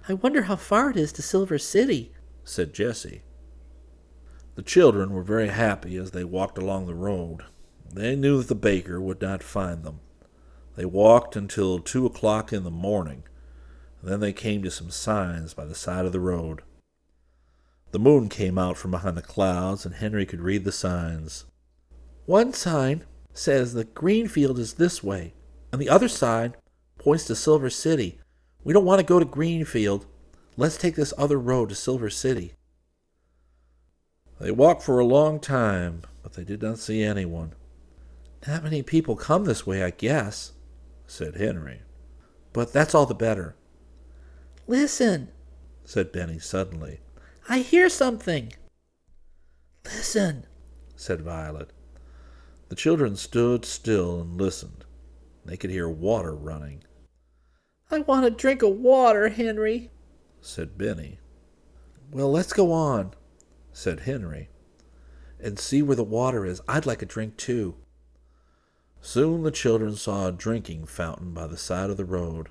I 0.07 0.15
wonder 0.15 0.43
how 0.43 0.57
far 0.57 0.91
it 0.91 0.97
is 0.97 1.13
to 1.13 1.23
Silver 1.23 1.59
City, 1.59 2.13
said 2.45 2.75
Jessie. 2.75 3.23
The 4.55 4.63
children 4.63 5.13
were 5.13 5.23
very 5.23 5.49
happy 5.49 5.97
as 5.97 6.11
they 6.11 6.25
walked 6.25 6.59
along 6.59 6.87
the 6.87 6.95
road. 6.95 7.45
They 7.93 8.15
knew 8.15 8.39
that 8.39 8.49
the 8.49 8.55
baker 8.55 9.01
would 9.01 9.21
not 9.21 9.43
find 9.43 9.83
them. 9.83 10.01
They 10.77 10.85
walked 10.85 11.35
until 11.35 11.81
two 11.81 12.07
o'clock 12.07 12.53
in 12.53 12.63
the 12.63 12.71
morning. 12.71 13.25
Then 14.03 14.21
they 14.21 14.33
came 14.33 14.63
to 14.63 14.71
some 14.71 14.91
signs 14.91 15.55
by 15.55 15.65
the 15.65 15.75
side 15.75 16.07
of 16.07 16.13
the 16.13 16.21
road. 16.21 16.63
The 17.91 17.99
moon 17.99 18.29
came 18.29 18.57
out 18.57 18.77
from 18.77 18.93
behind 18.93 19.17
the 19.17 19.23
clouds, 19.23 19.85
and 19.85 19.97
Henry 19.97 20.25
could 20.25 20.41
read 20.41 20.65
the 20.65 20.73
signs. 20.73 21.45
One 22.27 22.53
sign 22.53 23.05
says 23.35 23.73
the 23.73 23.85
Greenfield 23.85 24.59
is 24.59 24.75
this 24.75 25.03
way, 25.03 25.35
and 25.73 25.83
the 25.83 25.89
other 25.89 26.09
sign 26.09 26.55
points 26.99 27.25
to 27.25 27.35
Silver 27.35 27.71
City. 27.71 28.21
We 28.63 28.73
don't 28.73 28.85
want 28.85 29.01
to 29.01 29.07
go 29.07 29.19
to 29.19 29.25
Greenfield. 29.25 30.07
Let's 30.57 30.77
take 30.77 30.95
this 30.95 31.13
other 31.19 31.39
road 31.39 31.71
to 31.71 31.75
Silver 31.75 32.11
City. 32.11 32.53
They 34.39 34.53
walked 34.53 34.83
for 34.83 35.01
a 35.01 35.05
long 35.05 35.41
time, 35.41 36.03
but 36.23 36.35
they 36.35 36.45
did 36.45 36.63
not 36.63 36.79
see 36.79 37.03
anyone. 37.03 37.55
Not 38.47 38.65
many 38.65 38.83
people 38.83 39.17
come 39.17 39.45
this 39.45 39.67
way, 39.67 39.83
I 39.83 39.91
guess, 39.91 40.53
said 41.07 41.37
Henry. 41.37 41.83
But 42.53 42.73
that's 42.73 42.95
all 42.95 43.07
the 43.07 43.15
better. 43.15 43.57
Listen, 44.67 45.29
said 45.85 46.13
Benny 46.13 46.39
suddenly. 46.39 47.01
I 47.49 47.59
hear 47.59 47.89
something. 47.89 48.53
Listen, 49.85 50.47
said 50.97 51.21
Violet. 51.21 51.71
The 52.69 52.77
children 52.77 53.17
stood 53.17 53.65
still 53.65 54.21
and 54.21 54.41
listened. 54.41 54.85
They 55.45 55.57
could 55.57 55.71
hear 55.71 55.89
water 55.89 56.35
running. 56.35 56.85
I 57.91 57.99
want 57.99 58.27
a 58.27 58.31
drink 58.31 58.63
of 58.63 58.77
water, 58.77 59.29
Henry, 59.31 59.91
said 60.41 60.79
Benny. 60.79 61.19
Well, 62.13 62.31
let's 62.31 62.53
go 62.53 62.73
on, 62.73 63.15
said 63.73 64.01
Henry, 64.01 64.49
and 65.41 65.59
see 65.59 65.83
where 65.83 65.97
the 65.97 66.05
water 66.05 66.47
is. 66.47 66.61
I'd 66.69 66.87
like 66.87 67.03
a 67.03 67.07
drink 67.07 67.37
too. 67.37 67.77
Soon 69.01 69.43
the 69.43 69.51
children 69.51 69.97
saw 69.97 70.29
a 70.29 70.33
drinking 70.33 70.87
fountain 70.87 71.33
by 71.33 71.47
the 71.47 71.57
side 71.57 71.91
of 71.91 71.97
the 71.97 72.05
road. 72.05 72.49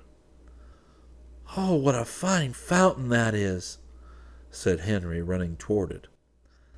Oh, 1.56 1.74
what 1.74 1.94
a 1.94 2.04
fine 2.04 2.52
fountain 2.52 3.08
that 3.08 3.34
is, 3.34 3.78
said 4.50 4.80
Henry, 4.80 5.22
running 5.22 5.56
toward 5.56 5.90
it. 5.90 6.06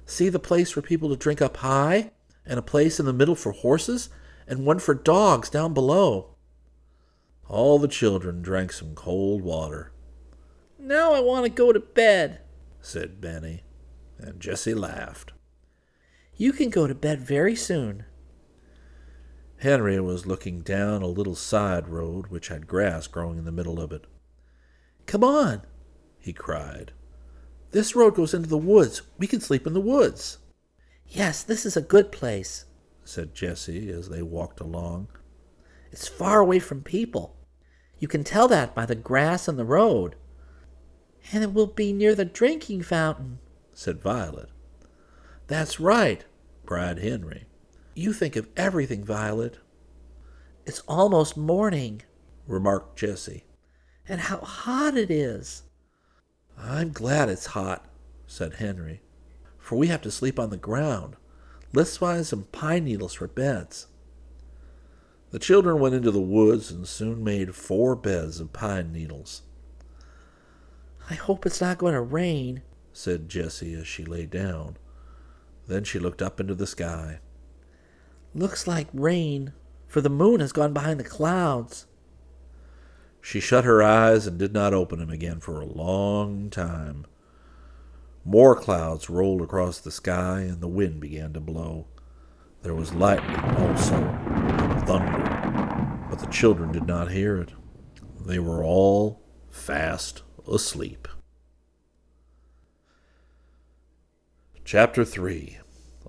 See 0.05 0.29
the 0.29 0.39
place 0.39 0.71
for 0.71 0.83
people 0.83 1.09
to 1.09 1.17
drink 1.17 1.41
up 1.41 1.59
high, 1.59 2.11
and 2.45 2.59
a 2.59 2.63
place 2.63 3.01
in 3.01 3.07
the 3.07 3.13
middle 3.13 3.35
for 3.35 3.53
horses, 3.53 4.09
and 4.47 4.67
one 4.67 4.79
for 4.79 4.95
dogs 4.95 5.49
down 5.49 5.73
below. 5.73 6.35
All 7.49 7.79
the 7.79 7.89
children 7.89 8.43
drank 8.43 8.73
some 8.73 8.95
cold 8.95 9.43
water. 9.43 9.93
Now 10.79 11.13
I 11.13 11.21
want 11.21 11.45
to 11.45 11.51
go 11.51 11.73
to 11.73 11.81
bed, 11.81 12.41
said 12.81 13.21
Benny, 13.21 13.63
and 14.19 14.41
Jessie 14.41 14.75
laughed. 14.75 15.33
You 16.37 16.53
can 16.53 16.71
go 16.71 16.87
to 16.87 16.95
bed 16.95 17.21
very 17.21 17.55
soon. 17.55 18.05
Henry 19.63 20.01
was 20.01 20.27
looking 20.27 20.63
down 20.63 21.03
a 21.03 21.07
little 21.07 21.37
side 21.37 21.87
road 21.87 22.27
which 22.27 22.49
had 22.49 22.67
grass 22.67 23.07
growing 23.07 23.39
in 23.39 23.45
the 23.45 23.53
middle 23.53 23.81
of 23.81 23.93
it. 23.93 24.09
Come 25.07 25.23
on, 25.23 25.63
he 26.19 26.33
cried. 26.33 26.91
This 27.71 27.95
road 27.95 28.17
goes 28.17 28.35
into 28.35 28.49
the 28.49 28.59
woods. 28.59 29.03
We 29.19 29.29
can 29.29 29.41
sleep 29.41 29.65
in 29.65 29.73
the 29.73 29.81
woods. 29.81 30.39
Yes, 31.07 31.45
this 31.45 31.65
is 31.65 31.77
a 31.77 31.81
good 31.81 32.11
place, 32.11 32.65
said 33.05 33.37
Jessie 33.37 33.89
as 33.91 34.09
they 34.09 34.21
walked 34.21 34.59
along. 34.59 35.07
It's 35.93 36.09
far 36.09 36.41
away 36.41 36.59
from 36.59 36.83
people. 36.83 37.37
You 38.01 38.09
can 38.09 38.25
tell 38.25 38.49
that 38.49 38.75
by 38.75 38.85
the 38.85 38.97
grass 38.97 39.47
and 39.47 39.57
the 39.57 39.65
road. 39.65 40.17
And 41.33 41.45
it 41.45 41.55
will 41.55 41.69
be 41.69 41.93
near 41.93 42.17
the 42.17 42.25
drinking 42.25 42.83
fountain, 42.83 43.39
said 43.73 44.03
Violet. 44.03 44.49
That's 45.47 45.79
right, 45.79 46.25
cried 46.67 46.99
Henry. 46.99 47.45
You 47.95 48.13
think 48.13 48.37
of 48.37 48.49
everything, 48.57 49.05
Violet. 49.05 49.59
It's 50.65 50.81
almost 50.89 51.37
morning, 51.37 52.03
remarked 52.47 52.99
Jessie. 52.99 53.45
And 54.09 54.23
how 54.23 54.39
hot 54.39 54.97
it 54.97 55.11
is. 55.11 55.65
I'm 56.59 56.93
glad 56.93 57.29
it's 57.29 57.47
hot, 57.47 57.85
said 58.27 58.55
Henry, 58.55 59.03
for 59.59 59.77
we 59.77 59.89
have 59.89 60.03
to 60.03 60.11
sleep 60.11 60.39
on 60.39 60.51
the 60.51 60.57
ground. 60.57 61.17
Let's 61.73 61.97
find 61.97 62.27
some 62.27 62.45
pine 62.53 62.85
needles 62.85 63.15
for 63.15 63.29
beds. 63.29 63.89
The 65.31 65.39
children 65.39 65.79
went 65.79 65.95
into 65.95 66.11
the 66.11 66.21
woods 66.21 66.71
and 66.71 66.87
soon 66.87 67.25
made 67.25 67.55
four 67.55 67.97
beds 67.97 68.39
of 68.41 68.53
pine 68.53 68.93
needles. 68.93 69.43
I 71.11 71.15
hope 71.15 71.45
it's 71.45 71.61
not 71.61 71.79
going 71.79 71.95
to 71.95 72.01
rain, 72.01 72.63
said 72.93 73.29
Jessie 73.29 73.75
as 73.75 73.87
she 73.87 74.05
lay 74.05 74.27
down. 74.27 74.77
Then 75.67 75.85
she 75.85 75.99
looked 75.99 76.23
up 76.23 76.39
into 76.39 76.55
the 76.55 76.67
sky. 76.67 77.21
Looks 78.35 78.67
like 78.67 78.89
rain, 78.95 79.53
for 79.87 80.01
the 80.01 80.09
moon 80.09 80.41
has 80.41 80.53
gone 80.53 80.73
behind 80.73 80.99
the 80.99 81.05
clouds. 81.05 81.87
She 83.21 83.41
shut 83.41 83.65
her 83.65 83.83
eyes 83.83 84.27
and 84.27 84.39
did 84.39 84.55
not 84.55 84.73
open 84.73 84.99
them 84.99 85.11
again 85.11 85.39
for 85.39 85.61
a 85.61 85.67
long 85.67 86.49
time. 86.49 87.07
More 88.25 88.57
clouds 88.57 89.11
rolled 89.11 89.43
across 89.43 89.79
the 89.79 89.91
sky, 89.91 90.41
and 90.41 90.61
the 90.61 90.69
wind 90.69 91.01
began 91.01 91.33
to 91.35 91.41
blow. 91.41 91.87
There 92.63 92.75
was 92.75 92.95
lightning 92.95 93.39
also, 93.39 93.97
and 93.97 94.87
thunder, 94.87 96.07
but 96.09 96.21
the 96.21 96.27
children 96.27 96.73
did 96.73 96.87
not 96.87 97.11
hear 97.11 97.37
it. 97.37 97.51
They 98.25 98.39
were 98.39 98.65
all 98.65 99.21
fast 99.51 100.23
asleep. 100.51 101.07
Chapter 104.65 105.05
3 105.05 105.59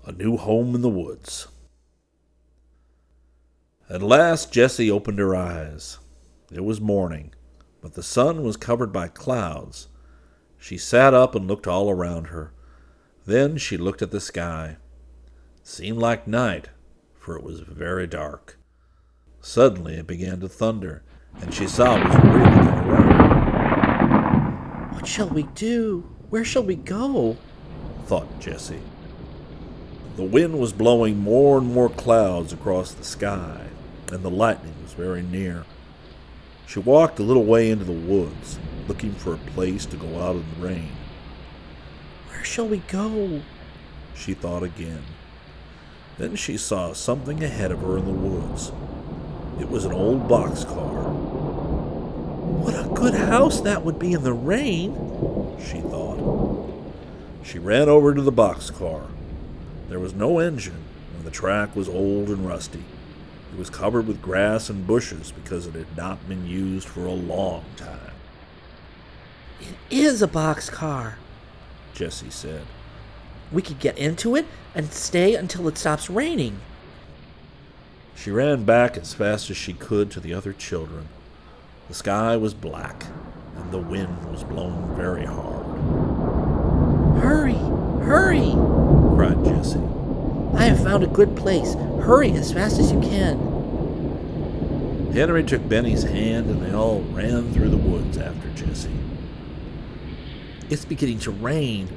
A 0.06 0.12
New 0.12 0.36
Home 0.36 0.74
in 0.74 0.80
the 0.80 0.88
Woods. 0.88 1.48
At 3.90 4.02
last 4.02 4.50
Jessie 4.50 4.90
opened 4.90 5.18
her 5.18 5.36
eyes. 5.36 5.98
It 6.50 6.64
was 6.64 6.80
morning, 6.80 7.34
but 7.82 7.92
the 7.92 8.02
sun 8.02 8.42
was 8.42 8.56
covered 8.56 8.92
by 8.92 9.08
clouds. 9.08 9.88
She 10.58 10.78
sat 10.78 11.12
up 11.12 11.34
and 11.34 11.46
looked 11.46 11.66
all 11.66 11.90
around 11.90 12.28
her. 12.28 12.54
Then 13.26 13.58
she 13.58 13.76
looked 13.76 14.00
at 14.00 14.10
the 14.10 14.22
sky. 14.22 14.78
It 15.58 15.66
seemed 15.66 15.98
like 15.98 16.26
night, 16.26 16.70
for 17.18 17.36
it 17.36 17.42
was 17.42 17.60
very 17.60 18.06
dark. 18.06 18.56
Suddenly 19.42 19.96
it 19.96 20.06
began 20.06 20.40
to 20.40 20.48
thunder, 20.48 21.02
and 21.42 21.52
she 21.52 21.66
saw 21.66 21.96
it 21.96 22.08
was 22.08 22.16
really 22.24 22.56
going 22.56 22.88
rain. 22.88 23.18
What 24.94 25.06
shall 25.06 25.28
we 25.28 25.42
do? 25.42 26.08
Where 26.30 26.44
shall 26.44 26.64
we 26.64 26.76
go? 26.76 27.36
thought 28.06 28.40
Jessie. 28.40 28.80
The 30.16 30.24
wind 30.24 30.58
was 30.58 30.72
blowing 30.72 31.18
more 31.18 31.58
and 31.58 31.70
more 31.74 31.90
clouds 31.90 32.54
across 32.54 32.92
the 32.92 33.04
sky, 33.04 33.66
and 34.14 34.22
the 34.22 34.30
lightning 34.30 34.74
was 34.80 34.92
very 34.92 35.22
near. 35.22 35.64
She 36.68 36.78
walked 36.78 37.18
a 37.18 37.24
little 37.24 37.44
way 37.44 37.68
into 37.68 37.84
the 37.84 37.90
woods, 37.90 38.60
looking 38.86 39.12
for 39.12 39.34
a 39.34 39.38
place 39.38 39.84
to 39.86 39.96
go 39.96 40.22
out 40.22 40.36
in 40.36 40.44
the 40.54 40.68
rain. 40.68 40.92
Where 42.28 42.44
shall 42.44 42.68
we 42.68 42.78
go? 42.78 43.42
She 44.14 44.32
thought 44.32 44.62
again. 44.62 45.02
Then 46.16 46.36
she 46.36 46.56
saw 46.56 46.92
something 46.92 47.42
ahead 47.42 47.72
of 47.72 47.80
her 47.80 47.98
in 47.98 48.04
the 48.04 48.12
woods. 48.12 48.70
It 49.60 49.68
was 49.68 49.84
an 49.84 49.92
old 49.92 50.28
boxcar. 50.28 51.12
What 52.62 52.74
a 52.74 52.88
good 52.94 53.14
house 53.14 53.62
that 53.62 53.84
would 53.84 53.98
be 53.98 54.12
in 54.12 54.22
the 54.22 54.32
rain, 54.32 54.94
she 55.58 55.80
thought. 55.80 56.70
She 57.42 57.58
ran 57.58 57.88
over 57.88 58.14
to 58.14 58.22
the 58.22 58.30
boxcar. 58.30 59.08
There 59.88 59.98
was 59.98 60.14
no 60.14 60.38
engine, 60.38 60.84
and 61.16 61.24
the 61.24 61.32
track 61.32 61.74
was 61.74 61.88
old 61.88 62.28
and 62.28 62.46
rusty. 62.46 62.84
It 63.54 63.58
was 63.58 63.70
covered 63.70 64.08
with 64.08 64.20
grass 64.20 64.68
and 64.68 64.84
bushes 64.84 65.30
because 65.30 65.68
it 65.68 65.74
had 65.74 65.96
not 65.96 66.28
been 66.28 66.44
used 66.44 66.88
for 66.88 67.06
a 67.06 67.12
long 67.12 67.64
time. 67.76 68.10
It 69.60 69.76
is 69.92 70.22
a 70.22 70.26
boxcar, 70.26 71.14
Jessie 71.94 72.30
said. 72.30 72.62
We 73.52 73.62
could 73.62 73.78
get 73.78 73.96
into 73.96 74.34
it 74.34 74.46
and 74.74 74.92
stay 74.92 75.36
until 75.36 75.68
it 75.68 75.78
stops 75.78 76.10
raining. 76.10 76.58
She 78.16 78.32
ran 78.32 78.64
back 78.64 78.96
as 78.96 79.14
fast 79.14 79.48
as 79.50 79.56
she 79.56 79.72
could 79.72 80.10
to 80.10 80.18
the 80.20 80.34
other 80.34 80.52
children. 80.52 81.08
The 81.86 81.94
sky 81.94 82.36
was 82.36 82.54
black, 82.54 83.06
and 83.56 83.70
the 83.70 83.78
wind 83.78 84.32
was 84.32 84.42
blowing 84.42 84.96
very 84.96 85.26
hard. 85.26 85.64
Hurry, 87.22 87.54
hurry, 88.04 88.50
cried 89.14 89.44
Jessie. 89.44 90.03
I 90.56 90.64
have 90.64 90.82
found 90.82 91.04
a 91.04 91.08
good 91.08 91.36
place. 91.36 91.74
Hurry 91.74 92.32
as 92.32 92.52
fast 92.52 92.78
as 92.78 92.92
you 92.92 93.00
can. 93.00 93.52
Henry 95.12 95.44
took 95.44 95.68
Benny's 95.68 96.02
hand, 96.02 96.50
and 96.50 96.62
they 96.62 96.72
all 96.72 97.02
ran 97.02 97.52
through 97.52 97.70
the 97.70 97.76
woods 97.76 98.18
after 98.18 98.48
Jessie. 98.50 98.90
It's 100.70 100.84
beginning 100.84 101.20
to 101.20 101.30
rain, 101.30 101.88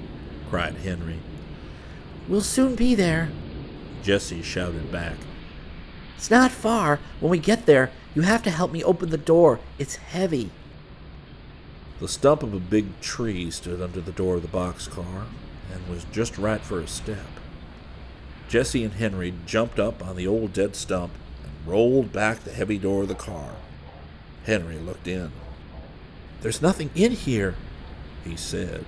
cried 0.50 0.76
Henry. 0.76 1.20
We'll 2.28 2.42
soon 2.42 2.76
be 2.76 2.94
there, 2.94 3.30
Jessie 4.04 4.42
shouted 4.42 4.92
back. 4.92 5.16
It's 6.16 6.32
not 6.32 6.52
far. 6.52 7.00
When 7.20 7.32
we 7.32 7.40
get 7.40 7.66
there, 7.66 7.92
you 8.16 8.24
have 8.24 8.44
to 8.44 8.52
help 8.52 8.72
me 8.72 8.84
open 8.84 9.10
the 9.10 9.18
door. 9.18 9.60
It's 9.78 9.98
heavy. 9.98 10.52
The 12.00 12.08
stump 12.08 12.44
of 12.44 12.54
a 12.54 12.60
big 12.60 13.00
tree 13.02 13.50
stood 13.52 13.82
under 13.82 14.02
the 14.02 14.12
door 14.12 14.36
of 14.36 14.42
the 14.42 14.48
boxcar 14.48 15.26
and 15.74 15.88
was 15.90 16.06
just 16.12 16.38
right 16.38 16.62
for 16.62 16.80
a 16.80 16.88
step. 16.88 17.26
Jessie 18.48 18.84
and 18.84 18.94
Henry 18.94 19.34
jumped 19.46 19.80
up 19.80 20.06
on 20.06 20.16
the 20.16 20.28
old 20.28 20.54
dead 20.54 20.76
stump 20.76 21.12
and 21.44 21.72
rolled 21.72 22.14
back 22.14 22.40
the 22.40 22.54
heavy 22.54 22.78
door 22.78 23.04
of 23.04 23.10
the 23.10 23.16
car. 23.16 23.56
Henry 24.46 24.78
looked 24.78 25.08
in. 25.08 25.32
There's 26.42 26.62
nothing 26.62 26.90
in 26.96 27.12
here, 27.12 27.56
he 28.24 28.38
said. 28.38 28.86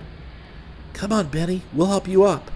Come 0.94 1.12
on, 1.12 1.28
Benny, 1.28 1.64
we'll 1.74 1.88
help 1.88 2.08
you 2.08 2.24
up. 2.24 2.52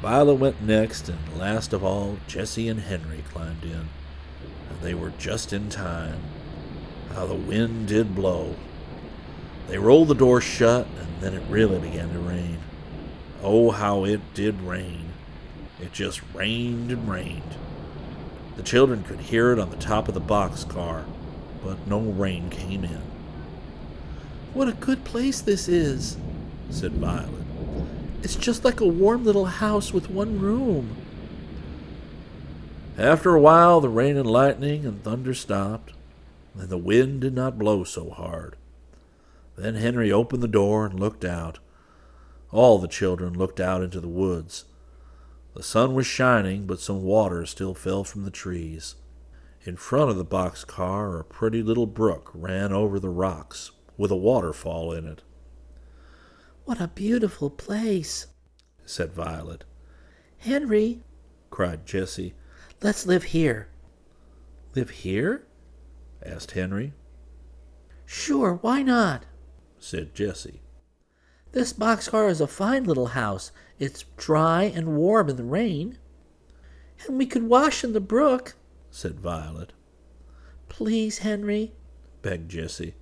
Violet 0.00 0.34
went 0.34 0.60
next, 0.60 1.08
and 1.08 1.38
last 1.38 1.72
of 1.72 1.82
all, 1.82 2.18
Jessie 2.26 2.68
and 2.68 2.80
Henry 2.80 3.24
climbed 3.32 3.64
in. 3.64 3.88
And 4.68 4.80
they 4.82 4.92
were 4.92 5.12
just 5.18 5.52
in 5.52 5.70
time. 5.70 6.20
How 7.14 7.24
the 7.24 7.34
wind 7.34 7.88
did 7.88 8.14
blow. 8.14 8.54
They 9.68 9.78
rolled 9.78 10.08
the 10.08 10.14
door 10.14 10.42
shut, 10.42 10.86
and 10.98 11.22
then 11.22 11.32
it 11.32 11.42
really 11.48 11.78
began 11.78 12.12
to 12.12 12.18
rain. 12.18 12.58
Oh, 13.42 13.70
how 13.70 14.04
it 14.04 14.20
did 14.34 14.60
rain. 14.60 15.03
It 15.80 15.92
just 15.92 16.20
rained 16.32 16.90
and 16.90 17.08
rained. 17.08 17.56
The 18.56 18.62
children 18.62 19.02
could 19.02 19.20
hear 19.20 19.52
it 19.52 19.58
on 19.58 19.70
the 19.70 19.76
top 19.76 20.06
of 20.08 20.14
the 20.14 20.20
boxcar, 20.20 21.04
but 21.64 21.86
no 21.86 21.98
rain 21.98 22.50
came 22.50 22.84
in. 22.84 23.02
What 24.52 24.68
a 24.68 24.72
good 24.72 25.04
place 25.04 25.40
this 25.40 25.68
is, 25.68 26.16
said 26.70 26.92
Violet. 26.92 27.44
It's 28.22 28.36
just 28.36 28.64
like 28.64 28.80
a 28.80 28.86
warm 28.86 29.24
little 29.24 29.46
house 29.46 29.92
with 29.92 30.08
one 30.08 30.38
room. 30.38 30.96
After 32.96 33.34
a 33.34 33.40
while, 33.40 33.80
the 33.80 33.88
rain 33.88 34.16
and 34.16 34.30
lightning 34.30 34.86
and 34.86 35.02
thunder 35.02 35.34
stopped, 35.34 35.92
and 36.56 36.68
the 36.68 36.78
wind 36.78 37.20
did 37.20 37.34
not 37.34 37.58
blow 37.58 37.82
so 37.82 38.10
hard. 38.10 38.54
Then 39.56 39.74
Henry 39.74 40.12
opened 40.12 40.42
the 40.42 40.48
door 40.48 40.86
and 40.86 41.00
looked 41.00 41.24
out. 41.24 41.58
All 42.52 42.78
the 42.78 42.86
children 42.86 43.34
looked 43.34 43.58
out 43.58 43.82
into 43.82 44.00
the 44.00 44.08
woods. 44.08 44.64
The 45.54 45.62
sun 45.62 45.94
was 45.94 46.06
shining, 46.06 46.66
but 46.66 46.80
some 46.80 47.02
water 47.02 47.46
still 47.46 47.74
fell 47.74 48.02
from 48.02 48.24
the 48.24 48.30
trees. 48.30 48.96
In 49.62 49.76
front 49.76 50.10
of 50.10 50.16
the 50.16 50.24
box 50.24 50.64
car, 50.64 51.18
a 51.18 51.24
pretty 51.24 51.62
little 51.62 51.86
brook 51.86 52.30
ran 52.34 52.72
over 52.72 52.98
the 52.98 53.08
rocks, 53.08 53.70
with 53.96 54.10
a 54.10 54.16
waterfall 54.16 54.92
in 54.92 55.06
it. 55.06 55.22
What 56.64 56.80
a 56.80 56.88
beautiful 56.88 57.50
place, 57.50 58.26
said 58.84 59.12
Violet. 59.12 59.64
Henry, 60.38 61.02
cried 61.50 61.86
Jessie, 61.86 62.34
let's 62.82 63.06
live 63.06 63.24
here. 63.24 63.68
Live 64.74 64.90
here? 64.90 65.46
asked 66.24 66.50
Henry. 66.50 66.92
Sure, 68.04 68.58
why 68.60 68.82
not? 68.82 69.24
said 69.78 70.14
Jessie. 70.14 70.62
This 71.52 71.72
boxcar 71.72 72.28
is 72.28 72.40
a 72.40 72.48
fine 72.48 72.84
little 72.84 73.08
house. 73.08 73.52
It's 73.78 74.04
dry 74.16 74.64
and 74.64 74.96
warm 74.96 75.28
in 75.28 75.36
the 75.36 75.44
rain. 75.44 75.98
And 77.06 77.18
we 77.18 77.26
could 77.26 77.44
wash 77.44 77.84
in 77.84 77.92
the 77.92 78.00
brook, 78.00 78.54
said 78.90 79.18
Violet. 79.20 79.72
Please, 80.68 81.18
Henry, 81.18 81.72
begged 82.22 82.50
Jessie. 82.50 82.94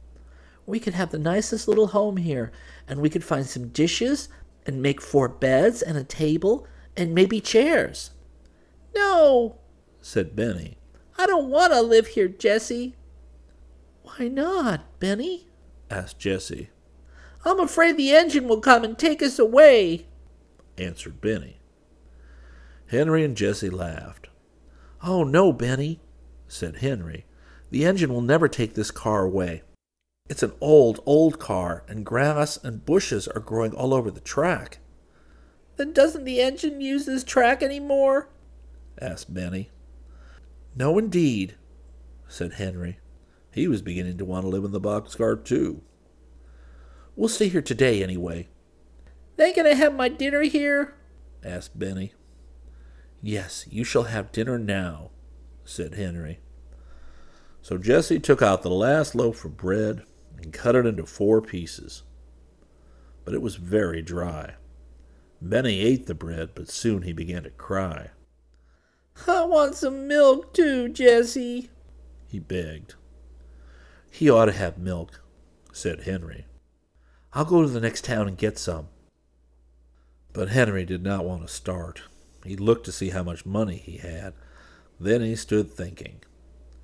We 0.66 0.80
could 0.80 0.94
have 0.94 1.10
the 1.10 1.18
nicest 1.18 1.68
little 1.68 1.88
home 1.88 2.16
here, 2.16 2.52
and 2.88 3.00
we 3.00 3.10
could 3.10 3.24
find 3.24 3.46
some 3.46 3.68
dishes 3.68 4.28
and 4.64 4.82
make 4.82 5.00
four 5.00 5.28
beds 5.28 5.82
and 5.82 5.98
a 5.98 6.04
table 6.04 6.66
and 6.96 7.14
maybe 7.14 7.40
chairs. 7.40 8.10
No, 8.94 9.58
said 10.00 10.36
Benny. 10.36 10.78
I 11.18 11.26
don't 11.26 11.50
want 11.50 11.72
to 11.72 11.82
live 11.82 12.08
here, 12.08 12.28
Jessie. 12.28 12.94
Why 14.02 14.28
not, 14.28 14.98
Benny? 15.00 15.48
asked 15.90 16.18
Jessie. 16.18 16.70
I'm 17.44 17.60
afraid 17.60 17.96
the 17.96 18.12
engine 18.12 18.46
will 18.48 18.60
come 18.60 18.84
and 18.84 18.98
take 18.98 19.22
us 19.22 19.38
away, 19.38 20.06
answered 20.78 21.20
Benny. 21.20 21.58
Henry 22.86 23.24
and 23.24 23.36
Jessie 23.36 23.70
laughed. 23.70 24.28
Oh, 25.02 25.24
no, 25.24 25.52
Benny, 25.52 26.00
said 26.46 26.76
Henry. 26.76 27.24
The 27.70 27.84
engine 27.84 28.12
will 28.12 28.20
never 28.20 28.48
take 28.48 28.74
this 28.74 28.90
car 28.90 29.24
away. 29.24 29.62
It's 30.28 30.42
an 30.42 30.52
old, 30.60 31.00
old 31.04 31.38
car, 31.38 31.84
and 31.88 32.06
grass 32.06 32.56
and 32.56 32.84
bushes 32.84 33.26
are 33.28 33.40
growing 33.40 33.72
all 33.74 33.92
over 33.94 34.10
the 34.10 34.20
track. 34.20 34.78
Then 35.76 35.92
doesn't 35.92 36.24
the 36.24 36.40
engine 36.40 36.80
use 36.80 37.06
this 37.06 37.24
track 37.24 37.62
any 37.62 37.80
more? 37.80 38.28
asked 39.00 39.32
Benny. 39.32 39.70
No, 40.76 40.98
indeed, 40.98 41.56
said 42.28 42.54
Henry. 42.54 42.98
He 43.50 43.68
was 43.68 43.82
beginning 43.82 44.18
to 44.18 44.24
want 44.24 44.44
to 44.44 44.48
live 44.48 44.64
in 44.64 44.72
the 44.72 44.80
boxcar, 44.80 45.42
too. 45.44 45.82
We'll 47.16 47.28
stay 47.28 47.48
here 47.48 47.62
today, 47.62 48.02
anyway. 48.02 48.48
They 49.42 49.52
gonna 49.52 49.74
have 49.74 49.96
my 49.96 50.08
dinner 50.08 50.42
here? 50.42 50.94
asked 51.42 51.76
Benny. 51.76 52.12
Yes, 53.20 53.66
you 53.68 53.82
shall 53.82 54.04
have 54.04 54.30
dinner 54.30 54.56
now, 54.56 55.10
said 55.64 55.94
Henry. 55.94 56.38
So 57.60 57.76
Jessie 57.76 58.20
took 58.20 58.40
out 58.40 58.62
the 58.62 58.70
last 58.70 59.16
loaf 59.16 59.44
of 59.44 59.56
bread 59.56 60.04
and 60.40 60.52
cut 60.52 60.76
it 60.76 60.86
into 60.86 61.06
four 61.06 61.42
pieces. 61.42 62.04
But 63.24 63.34
it 63.34 63.42
was 63.42 63.56
very 63.56 64.00
dry. 64.00 64.54
Benny 65.40 65.80
ate 65.80 66.06
the 66.06 66.14
bread, 66.14 66.50
but 66.54 66.70
soon 66.70 67.02
he 67.02 67.12
began 67.12 67.42
to 67.42 67.50
cry. 67.50 68.10
I 69.26 69.44
want 69.46 69.74
some 69.74 70.06
milk 70.06 70.54
too, 70.54 70.88
Jessie, 70.88 71.68
he 72.28 72.38
begged. 72.38 72.94
He 74.08 74.30
ought 74.30 74.44
to 74.44 74.52
have 74.52 74.78
milk, 74.78 75.20
said 75.72 76.02
Henry. 76.02 76.46
I'll 77.32 77.44
go 77.44 77.62
to 77.62 77.68
the 77.68 77.80
next 77.80 78.04
town 78.04 78.28
and 78.28 78.38
get 78.38 78.56
some. 78.56 78.86
But 80.32 80.48
Henry 80.48 80.84
did 80.84 81.02
not 81.02 81.24
want 81.24 81.42
to 81.42 81.52
start. 81.52 82.02
He 82.44 82.56
looked 82.56 82.86
to 82.86 82.92
see 82.92 83.10
how 83.10 83.22
much 83.22 83.46
money 83.46 83.76
he 83.76 83.98
had. 83.98 84.34
Then 84.98 85.20
he 85.20 85.36
stood 85.36 85.70
thinking. 85.70 86.20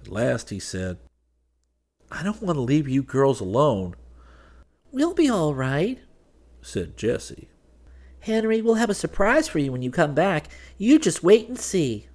At 0.03 0.09
last 0.09 0.51
he 0.51 0.59
said, 0.59 0.99
I 2.11 2.23
don't 2.23 2.43
want 2.43 2.57
to 2.57 2.63
leave 2.63 2.89
you 2.89 3.03
girls 3.03 3.41
alone. 3.41 3.95
We'll 4.93 5.15
be 5.15 5.29
all 5.29 5.55
right, 5.55 5.99
said 6.63 6.97
Jessie. 6.97 7.49
Henry, 8.21 8.61
we'll 8.61 8.75
have 8.75 8.91
a 8.91 8.95
surprise 8.95 9.49
for 9.49 9.59
you 9.59 9.73
when 9.73 9.83
you 9.83 9.91
come 9.91 10.15
back. 10.15 10.49
You 10.77 10.99
just 10.99 11.23
wait 11.23 11.49
and 11.49 11.59
see. 11.59 12.09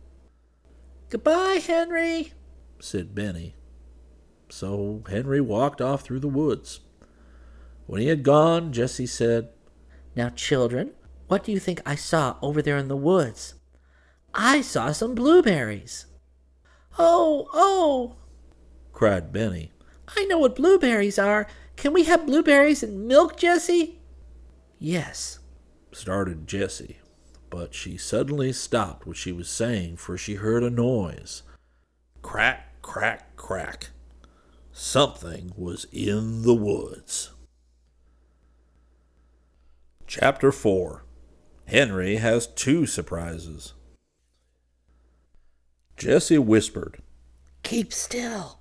Goodbye, 1.10 1.62
Henry, 1.66 2.34
said 2.80 3.16
Benny. 3.16 3.56
So 4.50 5.04
Henry 5.10 5.42
walked 5.42 5.82
off 5.82 6.02
through 6.02 6.20
the 6.20 6.28
woods. 6.28 6.82
When 7.86 8.02
he 8.02 8.08
had 8.08 8.24
gone, 8.24 8.74
Jessie 8.74 9.06
said, 9.06 9.50
Now, 10.16 10.30
children, 10.30 10.92
what 11.28 11.44
do 11.44 11.52
you 11.52 11.60
think 11.60 11.82
I 11.86 11.96
saw 11.96 12.38
over 12.42 12.62
there 12.62 12.78
in 12.78 12.88
the 12.88 12.98
woods? 12.98 13.56
I 14.34 14.62
saw 14.62 14.92
some 14.92 15.16
blueberries. 15.16 16.06
Oh, 16.98 17.48
oh, 17.54 18.16
cried 18.92 19.32
Benny. 19.32 19.72
I 20.16 20.26
know 20.26 20.38
what 20.38 20.56
blueberries 20.56 21.18
are. 21.18 21.48
Can 21.76 21.94
we 21.94 22.04
have 22.04 22.26
blueberries 22.26 22.84
and 22.84 23.08
milk, 23.08 23.38
Jessie? 23.38 24.00
Yes, 24.78 25.40
started 25.92 26.48
Jessie, 26.48 26.98
but 27.50 27.74
she 27.74 27.98
suddenly 27.98 28.52
stopped 28.52 29.08
what 29.08 29.18
she 29.18 29.32
was 29.32 29.50
saying, 29.50 29.98
for 29.98 30.18
she 30.18 30.36
heard 30.36 30.64
a 30.64 30.70
noise. 30.70 31.44
Crack, 32.22 32.82
crack, 32.82 33.36
crack. 33.36 33.90
Something 34.72 35.54
was 35.56 35.86
in 35.92 36.44
the 36.44 36.56
woods. 36.56 37.32
Chapter 40.06 40.52
4 40.52 41.04
Henry 41.74 42.18
has 42.18 42.46
two 42.46 42.86
surprises. 42.86 43.74
Jessie 45.98 46.38
whispered, 46.38 47.02
Keep 47.64 47.92
still. 47.92 48.60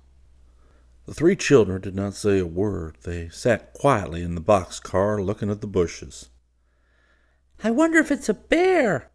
The 1.05 1.13
three 1.13 1.35
children 1.35 1.79
did 1.79 1.93
not 1.93 2.15
say 2.15 2.39
a 2.39 2.47
word. 2.47 2.97
They 3.03 3.29
sat 3.29 3.71
quietly 3.73 4.23
in 4.23 4.33
the 4.33 4.41
box 4.41 4.79
car 4.79 5.21
looking 5.21 5.51
at 5.51 5.61
the 5.61 5.67
bushes. 5.67 6.29
I 7.63 7.69
wonder 7.69 7.99
if 7.99 8.09
it's 8.09 8.29
a 8.29 8.33
bear, 8.33 9.11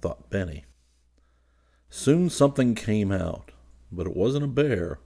thought 0.00 0.30
Benny. 0.30 0.64
Soon 1.88 2.30
something 2.30 2.74
came 2.74 3.12
out, 3.12 3.52
but 3.92 4.08
it 4.08 4.16
wasn't 4.16 4.46
a 4.46 4.48
bear. 4.48 4.98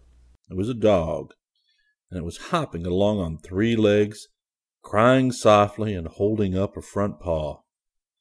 It 0.50 0.56
was 0.56 0.70
a 0.70 0.74
dog, 0.74 1.34
and 2.10 2.18
it 2.18 2.24
was 2.24 2.48
hopping 2.48 2.86
along 2.86 3.20
on 3.20 3.36
three 3.36 3.76
legs, 3.76 4.28
crying 4.80 5.32
softly 5.32 5.94
and 5.94 6.08
holding 6.08 6.56
up 6.56 6.78
a 6.78 6.82
front 6.82 7.20
paw. 7.20 7.58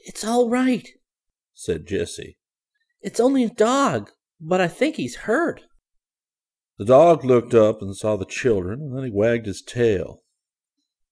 It's 0.04 0.24
all 0.24 0.50
right, 0.50 0.88
said 1.54 1.88
Jessie. 1.88 2.38
It's 3.02 3.20
only 3.20 3.44
a 3.44 3.50
dog, 3.50 4.12
but 4.40 4.62
I 4.62 4.68
think 4.68 4.96
he's 4.96 5.16
hurt. 5.28 5.62
The 6.78 6.86
dog 6.86 7.24
looked 7.24 7.54
up 7.54 7.82
and 7.82 7.96
saw 7.96 8.16
the 8.16 8.26
children, 8.26 8.82
and 8.82 8.96
then 8.98 9.04
he 9.04 9.12
wagged 9.12 9.46
his 9.46 9.62
tail. 9.62 10.24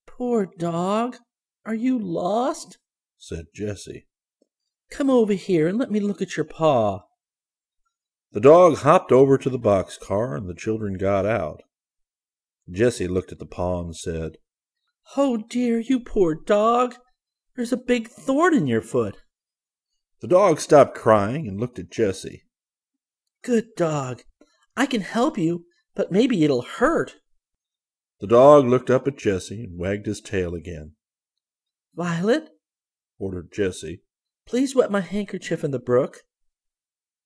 Poor 0.08 0.48
dog. 0.58 1.18
Are 1.66 1.76
you 1.76 2.00
lost? 2.00 2.78
said 3.18 3.48
Jessie. 3.54 4.08
Come 4.90 5.10
over 5.10 5.34
here 5.34 5.68
and 5.68 5.78
let 5.78 5.92
me 5.92 6.00
look 6.00 6.22
at 6.22 6.36
your 6.36 6.46
paw. 6.46 7.02
The 8.32 8.40
dog 8.40 8.78
hopped 8.78 9.12
over 9.12 9.38
to 9.38 9.50
the 9.50 9.60
box 9.60 9.98
car, 9.98 10.36
and 10.36 10.48
the 10.48 10.56
children 10.56 10.98
got 10.98 11.26
out. 11.26 11.62
Jessie 12.70 13.08
looked 13.08 13.32
at 13.32 13.40
the 13.40 13.46
paw 13.46 13.82
and 13.82 13.96
said, 13.96 14.38
Oh 15.18 15.38
dear, 15.38 15.80
you 15.80 16.00
poor 16.00 16.36
dog. 16.36 16.96
There's 17.60 17.74
a 17.74 17.78
big 17.78 18.08
thorn 18.08 18.56
in 18.56 18.68
your 18.68 18.80
foot. 18.80 19.18
The 20.22 20.30
dog 20.30 20.62
stopped 20.62 20.96
crying 20.96 21.46
and 21.46 21.60
looked 21.60 21.78
at 21.78 21.92
Jessie. 21.92 22.46
Good 23.44 23.76
dog. 23.76 24.24
I 24.78 24.86
can 24.86 25.02
help 25.02 25.38
you, 25.38 25.66
but 25.94 26.10
maybe 26.10 26.46
it'll 26.46 26.62
hurt. 26.62 27.18
The 28.22 28.28
dog 28.28 28.64
looked 28.64 28.90
up 28.90 29.10
at 29.10 29.18
Jessie 29.18 29.62
and 29.66 29.78
wagged 29.78 30.06
his 30.06 30.22
tail 30.22 30.56
again. 30.56 30.94
Violet, 31.94 32.50
ordered 33.18 33.52
Jessie, 33.52 34.04
please 34.48 34.74
wet 34.74 34.90
my 34.90 35.02
handkerchief 35.02 35.62
in 35.62 35.72
the 35.72 35.80
brook. 35.80 36.20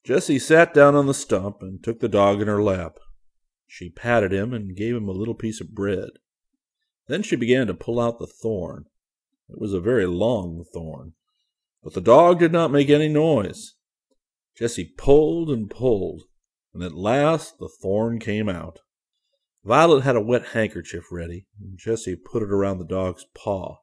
Jessie 0.04 0.40
sat 0.40 0.74
down 0.74 0.96
on 0.96 1.06
the 1.06 1.14
stump 1.14 1.58
and 1.62 1.84
took 1.84 2.00
the 2.00 2.10
dog 2.10 2.42
in 2.42 2.48
her 2.48 2.64
lap. 2.64 2.98
She 3.68 3.92
patted 3.92 4.34
him 4.34 4.52
and 4.52 4.76
gave 4.76 4.96
him 4.96 5.08
a 5.08 5.12
little 5.12 5.36
piece 5.36 5.62
of 5.62 5.76
bread. 5.76 6.10
Then 7.08 7.22
she 7.22 7.36
began 7.36 7.68
to 7.68 7.76
pull 7.76 8.00
out 8.00 8.18
the 8.18 8.26
thorn. 8.26 8.86
It 9.54 9.62
was 9.62 9.74
a 9.74 9.80
very 9.80 10.08
long 10.08 10.66
thorn, 10.74 11.14
but 11.84 11.94
the 11.94 12.02
dog 12.02 12.40
did 12.40 12.52
not 12.52 12.72
make 12.72 12.90
any 12.90 13.08
noise. 13.08 13.76
Jessie 14.58 14.94
pulled 14.98 15.52
and 15.52 15.70
pulled, 15.70 16.24
and 16.74 16.82
at 16.82 16.96
last 16.96 17.60
the 17.60 17.70
thorn 17.70 18.20
came 18.20 18.50
out. 18.50 18.80
Violet 19.64 20.04
had 20.04 20.16
a 20.16 20.22
wet 20.22 20.48
handkerchief 20.48 21.06
ready, 21.12 21.46
and 21.62 21.78
Jessie 21.78 22.16
put 22.16 22.42
it 22.42 22.52
around 22.52 22.80
the 22.80 22.86
dog's 22.86 23.26
paw. 23.36 23.78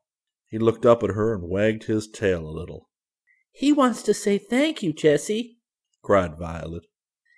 He 0.46 0.59
looked 0.59 0.85
up 0.85 1.04
at 1.04 1.11
her 1.11 1.35
and 1.35 1.48
wagged 1.48 1.85
his 1.85 2.09
tail 2.09 2.46
a 2.46 2.50
little. 2.50 2.88
He 3.52 3.72
wants 3.72 4.02
to 4.02 4.12
say 4.12 4.38
thank 4.38 4.83
you, 4.83 4.92
Jessie, 4.92 5.59
cried 6.02 6.37
Violet. 6.37 6.87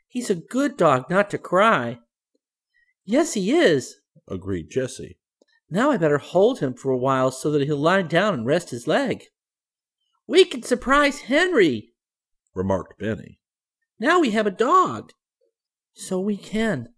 He's 0.08 0.30
a 0.30 0.34
good 0.34 0.78
dog 0.78 1.10
not 1.10 1.28
to 1.30 1.38
cry. 1.38 1.98
Yes, 3.04 3.34
he 3.34 3.52
is, 3.52 3.96
agreed 4.26 4.70
Jessie. 4.70 5.18
Now 5.72 5.90
I 5.90 5.96
better 5.96 6.18
hold 6.18 6.58
him 6.58 6.74
for 6.74 6.90
a 6.90 6.98
while 6.98 7.30
so 7.30 7.50
that 7.50 7.62
he'll 7.62 7.78
lie 7.78 8.02
down 8.02 8.34
and 8.34 8.44
rest 8.44 8.68
his 8.68 8.86
leg. 8.86 9.24
We 10.26 10.44
can 10.44 10.62
surprise 10.62 11.20
Henry, 11.20 11.94
remarked 12.54 12.98
Benny. 12.98 13.40
Now 13.98 14.20
we 14.20 14.32
have 14.32 14.46
a 14.46 14.50
dog. 14.50 15.12
So 15.94 16.20
we 16.20 16.36
can. 16.36 16.88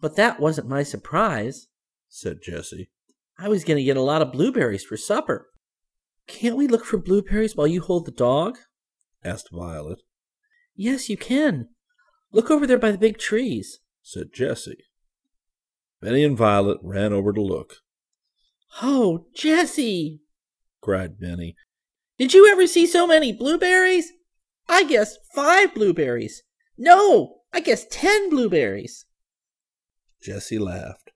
But 0.00 0.16
that 0.16 0.40
wasn't 0.40 0.68
my 0.68 0.82
surprise, 0.82 1.68
said 2.08 2.38
Jessie. 2.42 2.90
I 3.38 3.48
was 3.48 3.62
going 3.62 3.76
to 3.76 3.84
get 3.84 3.96
a 3.96 4.02
lot 4.02 4.20
of 4.20 4.32
blueberries 4.32 4.82
for 4.82 4.96
supper. 4.96 5.50
Can't 6.26 6.56
we 6.56 6.66
look 6.66 6.84
for 6.84 6.98
blueberries 6.98 7.54
while 7.54 7.68
you 7.68 7.80
hold 7.80 8.06
the 8.06 8.10
dog? 8.10 8.58
asked 9.22 9.50
Violet. 9.52 10.00
Yes, 10.74 11.08
you 11.08 11.16
can. 11.16 11.68
Look 12.32 12.50
over 12.50 12.66
there 12.66 12.80
by 12.80 12.90
the 12.90 12.98
big 12.98 13.18
trees, 13.18 13.78
said 14.02 14.32
Jessie. 14.34 14.86
Benny 16.00 16.24
and 16.24 16.36
Violet 16.36 16.78
ran 16.82 17.12
over 17.12 17.32
to 17.32 17.40
look. 17.40 17.76
Oh, 18.80 19.26
Jessie, 19.34 20.22
cried 20.80 21.18
Benny. 21.20 21.56
Did 22.18 22.32
you 22.32 22.50
ever 22.50 22.66
see 22.66 22.86
so 22.86 23.06
many 23.06 23.32
blueberries? 23.32 24.12
I 24.68 24.84
guess 24.84 25.16
five 25.34 25.74
blueberries. 25.74 26.42
No, 26.78 27.40
I 27.52 27.60
guess 27.60 27.86
ten 27.90 28.30
blueberries. 28.30 29.04
Jessie 30.22 30.58
laughed. 30.58 31.10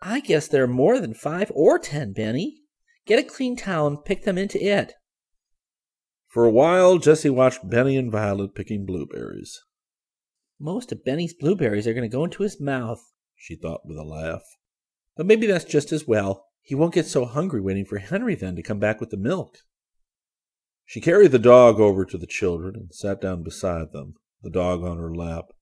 I 0.00 0.20
guess 0.20 0.46
there 0.48 0.64
are 0.64 0.68
more 0.68 1.00
than 1.00 1.14
five 1.14 1.50
or 1.54 1.78
ten, 1.78 2.12
Benny. 2.12 2.60
Get 3.06 3.18
a 3.18 3.22
clean 3.22 3.56
towel 3.56 3.86
and 3.86 4.04
pick 4.04 4.24
them 4.24 4.38
into 4.38 4.62
it. 4.62 4.92
For 6.28 6.44
a 6.44 6.50
while, 6.50 6.98
Jessie 6.98 7.30
watched 7.30 7.68
Benny 7.68 7.96
and 7.96 8.12
Violet 8.12 8.54
picking 8.54 8.84
blueberries. 8.84 9.62
Most 10.60 10.92
of 10.92 11.04
Benny's 11.04 11.34
blueberries 11.34 11.86
are 11.86 11.94
going 11.94 12.08
to 12.08 12.14
go 12.14 12.24
into 12.24 12.42
his 12.42 12.60
mouth, 12.60 13.00
she 13.36 13.56
thought 13.56 13.82
with 13.84 13.98
a 13.98 14.04
laugh. 14.04 14.42
But 15.16 15.26
maybe 15.26 15.46
that's 15.46 15.64
just 15.64 15.92
as 15.92 16.06
well. 16.06 16.46
He 16.64 16.74
won't 16.74 16.94
get 16.94 17.06
so 17.06 17.26
hungry 17.26 17.60
waiting 17.60 17.84
for 17.84 17.98
Henry 17.98 18.34
then 18.34 18.56
to 18.56 18.62
come 18.62 18.78
back 18.78 18.98
with 18.98 19.10
the 19.10 19.18
milk. 19.18 19.58
She 20.86 21.00
carried 21.00 21.30
the 21.30 21.38
dog 21.38 21.78
over 21.78 22.06
to 22.06 22.16
the 22.16 22.26
children 22.26 22.74
and 22.74 22.88
sat 22.90 23.20
down 23.20 23.42
beside 23.42 23.92
them, 23.92 24.14
the 24.42 24.48
dog 24.50 24.82
on 24.82 24.96
her 24.96 25.14
lap. 25.14 25.52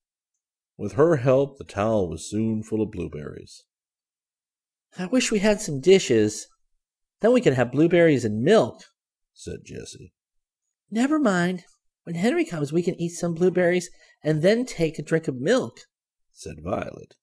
With 0.77 0.93
her 0.93 1.17
help, 1.17 1.59
the 1.59 1.65
towel 1.65 2.09
was 2.09 2.31
soon 2.31 2.63
full 2.63 2.81
of 2.81 2.93
blueberries. 2.93 3.65
I 4.97 5.07
wish 5.07 5.33
we 5.33 5.41
had 5.41 5.61
some 5.61 5.81
dishes. 5.81 6.47
Then 7.21 7.33
we 7.33 7.41
could 7.41 7.55
have 7.55 7.73
blueberries 7.73 8.25
and 8.25 8.43
milk, 8.43 8.85
said 9.33 9.61
Jessie. 9.65 10.13
Never 10.89 11.19
mind. 11.19 11.65
When 12.05 12.15
Henry 12.15 12.45
comes, 12.45 12.73
we 12.73 12.83
can 12.83 13.01
eat 13.01 13.11
some 13.11 13.35
blueberries 13.35 13.91
and 14.23 14.41
then 14.41 14.67
take 14.67 15.01
a 15.01 15.03
drink 15.03 15.27
of 15.27 15.41
milk, 15.41 15.81
said 16.31 16.63
Violet. 16.63 17.17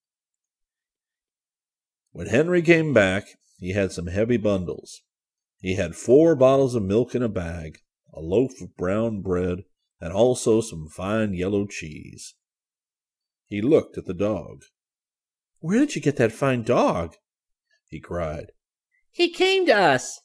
When 2.12 2.28
Henry 2.28 2.62
came 2.62 2.94
back, 2.94 3.26
he 3.60 3.74
had 3.74 3.92
some 3.92 4.08
heavy 4.08 4.38
bundles. 4.38 5.02
He 5.60 5.76
had 5.76 5.96
four 5.96 6.36
bottles 6.36 6.76
of 6.76 6.84
milk 6.84 7.14
in 7.14 7.22
a 7.22 7.30
bag, 7.30 7.80
a 8.14 8.22
loaf 8.22 8.62
of 8.62 8.78
brown 8.78 9.22
bread, 9.22 9.64
and 10.00 10.14
also 10.14 10.62
some 10.62 10.88
fine 10.88 11.34
yellow 11.34 11.68
cheese. 11.68 12.36
He 13.48 13.62
looked 13.62 13.98
at 13.98 14.06
the 14.06 14.14
dog. 14.14 14.64
Where 15.60 15.80
did 15.80 15.96
you 15.96 16.02
get 16.02 16.16
that 16.16 16.32
fine 16.32 16.64
dog? 16.64 17.16
he 17.88 18.00
cried. 18.00 18.52
He 19.12 19.30
came 19.32 19.66
to 19.66 19.76
us, 19.76 20.22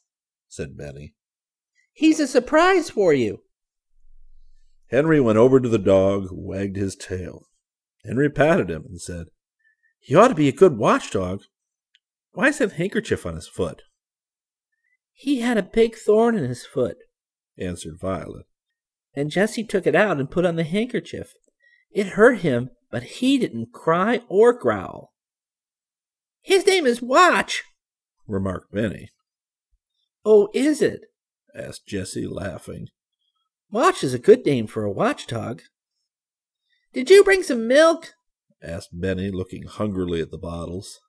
said 0.47 0.77
Benny. 0.77 1.15
He's 1.91 2.19
a 2.19 2.27
surprise 2.27 2.89
for 2.89 3.13
you. 3.13 3.41
Henry 4.89 5.19
went 5.19 5.37
over 5.37 5.59
to 5.59 5.67
the 5.67 5.77
dog, 5.77 6.29
who 6.29 6.39
wagged 6.39 6.77
his 6.77 6.95
tail. 6.95 7.47
Henry 8.05 8.29
patted 8.29 8.69
him 8.69 8.85
and 8.87 9.01
said, 9.01 9.27
He 9.99 10.15
ought 10.15 10.27
to 10.27 10.35
be 10.35 10.47
a 10.47 10.53
good 10.53 10.77
watchdog. 10.77 11.41
Why 12.35 12.49
is 12.49 12.57
that 12.57 12.73
handkerchief 12.73 13.25
on 13.25 13.35
his 13.35 13.47
foot? 13.47 13.83
He 15.13 15.39
had 15.39 15.57
a 15.57 15.63
big 15.63 15.95
thorn 15.95 16.37
in 16.37 16.43
his 16.43 16.65
foot, 16.65 16.97
answered 17.57 17.97
Violet. 17.99 18.45
And 19.13 19.31
Jessie 19.31 19.63
took 19.63 19.87
it 19.87 19.95
out 19.95 20.19
and 20.19 20.29
put 20.29 20.45
on 20.45 20.57
the 20.57 20.65
handkerchief. 20.65 21.33
It 21.91 22.07
hurt 22.07 22.39
him, 22.39 22.71
but 22.91 23.03
he 23.03 23.37
didn't 23.37 23.71
cry 23.71 24.19
or 24.27 24.51
growl. 24.51 25.13
His 26.41 26.67
name 26.67 26.85
is 26.85 27.01
Watch, 27.01 27.63
remarked 28.27 28.73
Benny. 28.73 29.09
Oh, 30.25 30.49
is 30.53 30.81
it? 30.81 31.05
asked 31.57 31.87
Jessie, 31.87 32.27
laughing. 32.27 32.89
Watch 33.71 34.03
is 34.03 34.13
a 34.13 34.19
good 34.19 34.45
name 34.45 34.67
for 34.67 34.83
a 34.83 34.91
watchdog. 34.91 35.61
Did 36.91 37.09
you 37.09 37.23
bring 37.23 37.43
some 37.43 37.65
milk? 37.65 38.15
asked 38.61 38.89
Benny, 38.91 39.31
looking 39.31 39.63
hungrily 39.63 40.19
at 40.19 40.31
the 40.31 40.37
bottles. 40.37 40.99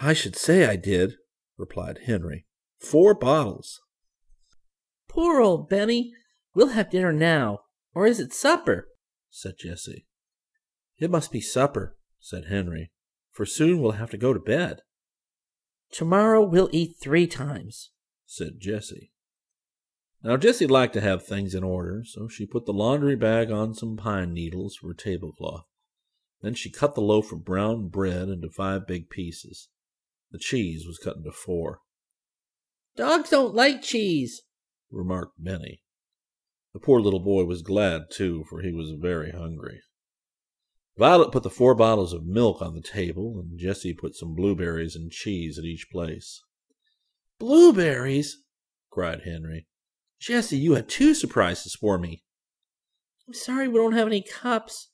I 0.00 0.14
should 0.14 0.36
say 0.36 0.66
I 0.66 0.76
did, 0.76 1.14
replied 1.56 2.00
Henry. 2.06 2.46
Four 2.78 3.14
bottles. 3.14 3.80
Poor 5.08 5.40
old 5.40 5.68
Benny. 5.68 6.12
We'll 6.54 6.68
have 6.68 6.90
dinner 6.90 7.12
now. 7.12 7.60
Or 7.94 8.06
is 8.06 8.18
it 8.18 8.32
supper? 8.32 8.88
said 9.30 9.54
Jessie. 9.58 10.06
It 10.98 11.10
must 11.10 11.32
be 11.32 11.40
supper, 11.40 11.96
said 12.20 12.46
Henry, 12.46 12.90
for 13.30 13.44
soon 13.44 13.80
we'll 13.80 13.92
have 13.92 14.10
to 14.10 14.16
go 14.16 14.32
to 14.32 14.40
bed. 14.40 14.80
Tomorrow 15.90 16.42
we'll 16.42 16.70
eat 16.72 16.96
three 17.00 17.26
times, 17.26 17.90
said 18.24 18.60
Jessie. 18.60 19.12
Now 20.22 20.36
Jessie 20.36 20.66
liked 20.66 20.94
to 20.94 21.00
have 21.00 21.26
things 21.26 21.54
in 21.54 21.64
order, 21.64 22.02
so 22.04 22.28
she 22.28 22.46
put 22.46 22.66
the 22.66 22.72
laundry 22.72 23.16
bag 23.16 23.50
on 23.50 23.74
some 23.74 23.96
pine 23.96 24.32
needles 24.32 24.76
for 24.76 24.90
a 24.90 24.96
tablecloth. 24.96 25.64
Then 26.40 26.54
she 26.54 26.70
cut 26.70 26.94
the 26.94 27.00
loaf 27.00 27.32
of 27.32 27.44
brown 27.44 27.88
bread 27.88 28.28
into 28.28 28.48
five 28.48 28.86
big 28.86 29.10
pieces. 29.10 29.68
The 30.32 30.38
cheese 30.38 30.86
was 30.86 30.98
cut 30.98 31.18
into 31.18 31.30
four. 31.30 31.80
Dogs 32.96 33.30
don't 33.30 33.54
like 33.54 33.82
cheese, 33.82 34.42
remarked 34.90 35.42
Benny. 35.42 35.82
The 36.72 36.80
poor 36.80 37.00
little 37.00 37.20
boy 37.20 37.44
was 37.44 37.60
glad, 37.60 38.10
too, 38.10 38.44
for 38.48 38.62
he 38.62 38.72
was 38.72 38.92
very 38.92 39.30
hungry. 39.30 39.82
Violet 40.96 41.32
put 41.32 41.42
the 41.42 41.50
four 41.50 41.74
bottles 41.74 42.14
of 42.14 42.24
milk 42.24 42.62
on 42.62 42.74
the 42.74 42.82
table, 42.82 43.38
and 43.38 43.58
Jessie 43.58 43.94
put 43.94 44.14
some 44.14 44.34
blueberries 44.34 44.96
and 44.96 45.10
cheese 45.10 45.58
at 45.58 45.64
each 45.64 45.90
place. 45.90 46.42
Blueberries! 47.38 48.38
cried 48.90 49.22
Henry. 49.24 49.66
Jessie, 50.18 50.58
you 50.58 50.74
had 50.74 50.88
two 50.88 51.14
surprises 51.14 51.74
for 51.74 51.98
me. 51.98 52.24
I'm 53.26 53.34
sorry 53.34 53.68
we 53.68 53.78
don't 53.78 53.92
have 53.92 54.06
any 54.06 54.22
cups, 54.22 54.90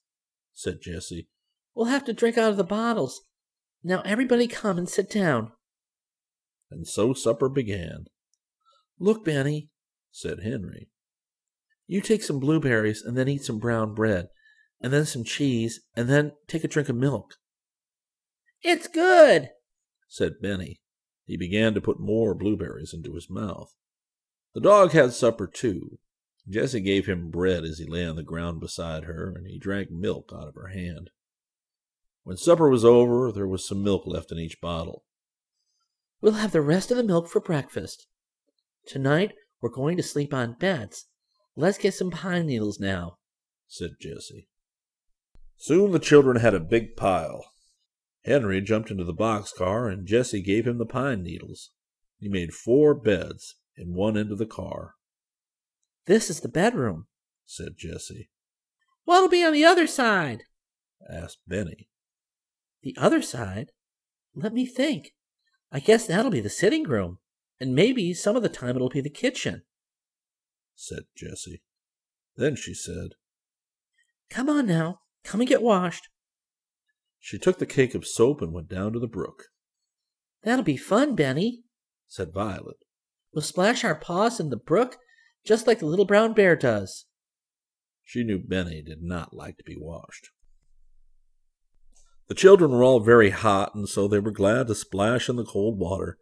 said 0.52 0.80
Jessie. 0.80 1.28
We'll 1.74 1.86
have 1.86 2.04
to 2.06 2.12
drink 2.12 2.36
out 2.38 2.50
of 2.50 2.56
the 2.56 2.64
bottles. 2.64 3.20
Now 3.88 4.02
everybody 4.04 4.48
come 4.48 4.76
and 4.76 4.86
sit 4.86 5.08
down. 5.08 5.52
And 6.70 6.86
so 6.86 7.14
supper 7.14 7.48
began. 7.48 8.04
Look, 8.98 9.24
Benny, 9.24 9.70
said 10.10 10.40
Henry. 10.42 10.90
You 11.86 12.02
take 12.02 12.22
some 12.22 12.38
blueberries 12.38 13.00
and 13.00 13.16
then 13.16 13.28
eat 13.28 13.44
some 13.44 13.58
brown 13.58 13.94
bread, 13.94 14.26
and 14.78 14.92
then 14.92 15.06
some 15.06 15.24
cheese, 15.24 15.80
and 15.96 16.06
then 16.06 16.32
take 16.46 16.64
a 16.64 16.68
drink 16.68 16.90
of 16.90 16.96
milk. 16.96 17.36
It's 18.60 18.88
good, 18.88 19.48
said 20.06 20.34
Benny. 20.42 20.82
He 21.24 21.38
began 21.38 21.72
to 21.72 21.80
put 21.80 21.98
more 21.98 22.34
blueberries 22.34 22.92
into 22.92 23.14
his 23.14 23.30
mouth. 23.30 23.72
The 24.52 24.60
dog 24.60 24.90
had 24.90 25.14
supper 25.14 25.46
too. 25.46 25.98
Jessie 26.46 26.82
gave 26.82 27.06
him 27.06 27.30
bread 27.30 27.64
as 27.64 27.78
he 27.78 27.86
lay 27.86 28.04
on 28.04 28.16
the 28.16 28.22
ground 28.22 28.60
beside 28.60 29.04
her, 29.04 29.32
and 29.34 29.46
he 29.46 29.58
drank 29.58 29.90
milk 29.90 30.30
out 30.34 30.48
of 30.48 30.56
her 30.56 30.68
hand. 30.68 31.08
When 32.28 32.36
supper 32.36 32.68
was 32.68 32.84
over, 32.84 33.32
there 33.32 33.48
was 33.48 33.66
some 33.66 33.82
milk 33.82 34.02
left 34.04 34.30
in 34.30 34.38
each 34.38 34.60
bottle. 34.60 35.02
We'll 36.20 36.34
have 36.34 36.52
the 36.52 36.60
rest 36.60 36.90
of 36.90 36.98
the 36.98 37.02
milk 37.02 37.26
for 37.26 37.40
breakfast. 37.40 38.06
Tonight 38.86 39.32
we're 39.62 39.70
going 39.70 39.96
to 39.96 40.02
sleep 40.02 40.34
on 40.34 40.52
beds. 40.52 41.06
Let's 41.56 41.78
get 41.78 41.94
some 41.94 42.10
pine 42.10 42.44
needles 42.44 42.78
now, 42.78 43.16
said 43.66 43.92
Jessie. 43.98 44.46
Soon 45.56 45.90
the 45.92 45.98
children 45.98 46.36
had 46.36 46.52
a 46.52 46.60
big 46.60 46.96
pile. 46.96 47.46
Henry 48.26 48.60
jumped 48.60 48.90
into 48.90 49.04
the 49.04 49.14
boxcar, 49.14 49.90
and 49.90 50.06
Jessie 50.06 50.42
gave 50.42 50.66
him 50.66 50.76
the 50.76 50.84
pine 50.84 51.22
needles. 51.22 51.70
He 52.18 52.28
made 52.28 52.52
four 52.52 52.94
beds, 52.94 53.54
in 53.74 53.94
one 53.94 54.18
end 54.18 54.32
of 54.32 54.36
the 54.36 54.44
car. 54.44 54.96
This 56.04 56.28
is 56.28 56.40
the 56.40 56.48
bedroom, 56.48 57.06
said 57.46 57.78
Jessie. 57.78 58.28
What'll 59.04 59.30
be 59.30 59.42
on 59.42 59.54
the 59.54 59.64
other 59.64 59.86
side? 59.86 60.42
asked 61.10 61.38
Benny. 61.46 61.88
The 62.82 62.96
other 62.98 63.22
side? 63.22 63.72
Let 64.34 64.52
me 64.52 64.66
think. 64.66 65.12
I 65.70 65.80
guess 65.80 66.06
that'll 66.06 66.30
be 66.30 66.40
the 66.40 66.48
sitting 66.48 66.84
room, 66.84 67.18
and 67.60 67.74
maybe 67.74 68.14
some 68.14 68.36
of 68.36 68.42
the 68.42 68.48
time 68.48 68.76
it'll 68.76 68.88
be 68.88 69.00
the 69.00 69.10
kitchen, 69.10 69.62
said 70.74 71.04
Jessie. 71.14 71.62
Then 72.36 72.56
she 72.56 72.72
said, 72.72 73.10
Come 74.30 74.48
on 74.48 74.66
now, 74.66 75.00
come 75.24 75.40
and 75.40 75.48
get 75.48 75.62
washed. 75.62 76.08
She 77.18 77.38
took 77.38 77.58
the 77.58 77.66
cake 77.66 77.94
of 77.94 78.06
soap 78.06 78.40
and 78.40 78.52
went 78.52 78.68
down 78.68 78.92
to 78.92 78.98
the 78.98 79.08
brook. 79.08 79.44
That'll 80.42 80.64
be 80.64 80.76
fun, 80.76 81.14
Benny, 81.14 81.64
said 82.06 82.32
Violet. 82.32 82.76
We'll 83.32 83.42
splash 83.42 83.84
our 83.84 83.96
paws 83.96 84.40
in 84.40 84.50
the 84.50 84.56
brook 84.56 84.96
just 85.44 85.66
like 85.66 85.80
the 85.80 85.86
little 85.86 86.04
brown 86.04 86.34
bear 86.34 86.56
does. 86.56 87.06
She 88.04 88.22
knew 88.22 88.38
Benny 88.38 88.82
did 88.82 89.02
not 89.02 89.34
like 89.34 89.58
to 89.58 89.64
be 89.64 89.76
washed. 89.78 90.30
The 92.28 92.34
children 92.34 92.70
were 92.70 92.84
all 92.84 93.00
very 93.00 93.30
hot, 93.30 93.74
and 93.74 93.88
so 93.88 94.06
they 94.06 94.20
were 94.20 94.30
glad 94.30 94.68
to 94.68 94.74
splash 94.74 95.28
in 95.28 95.36
the 95.36 95.44
cold 95.44 95.78
water. 95.78 96.18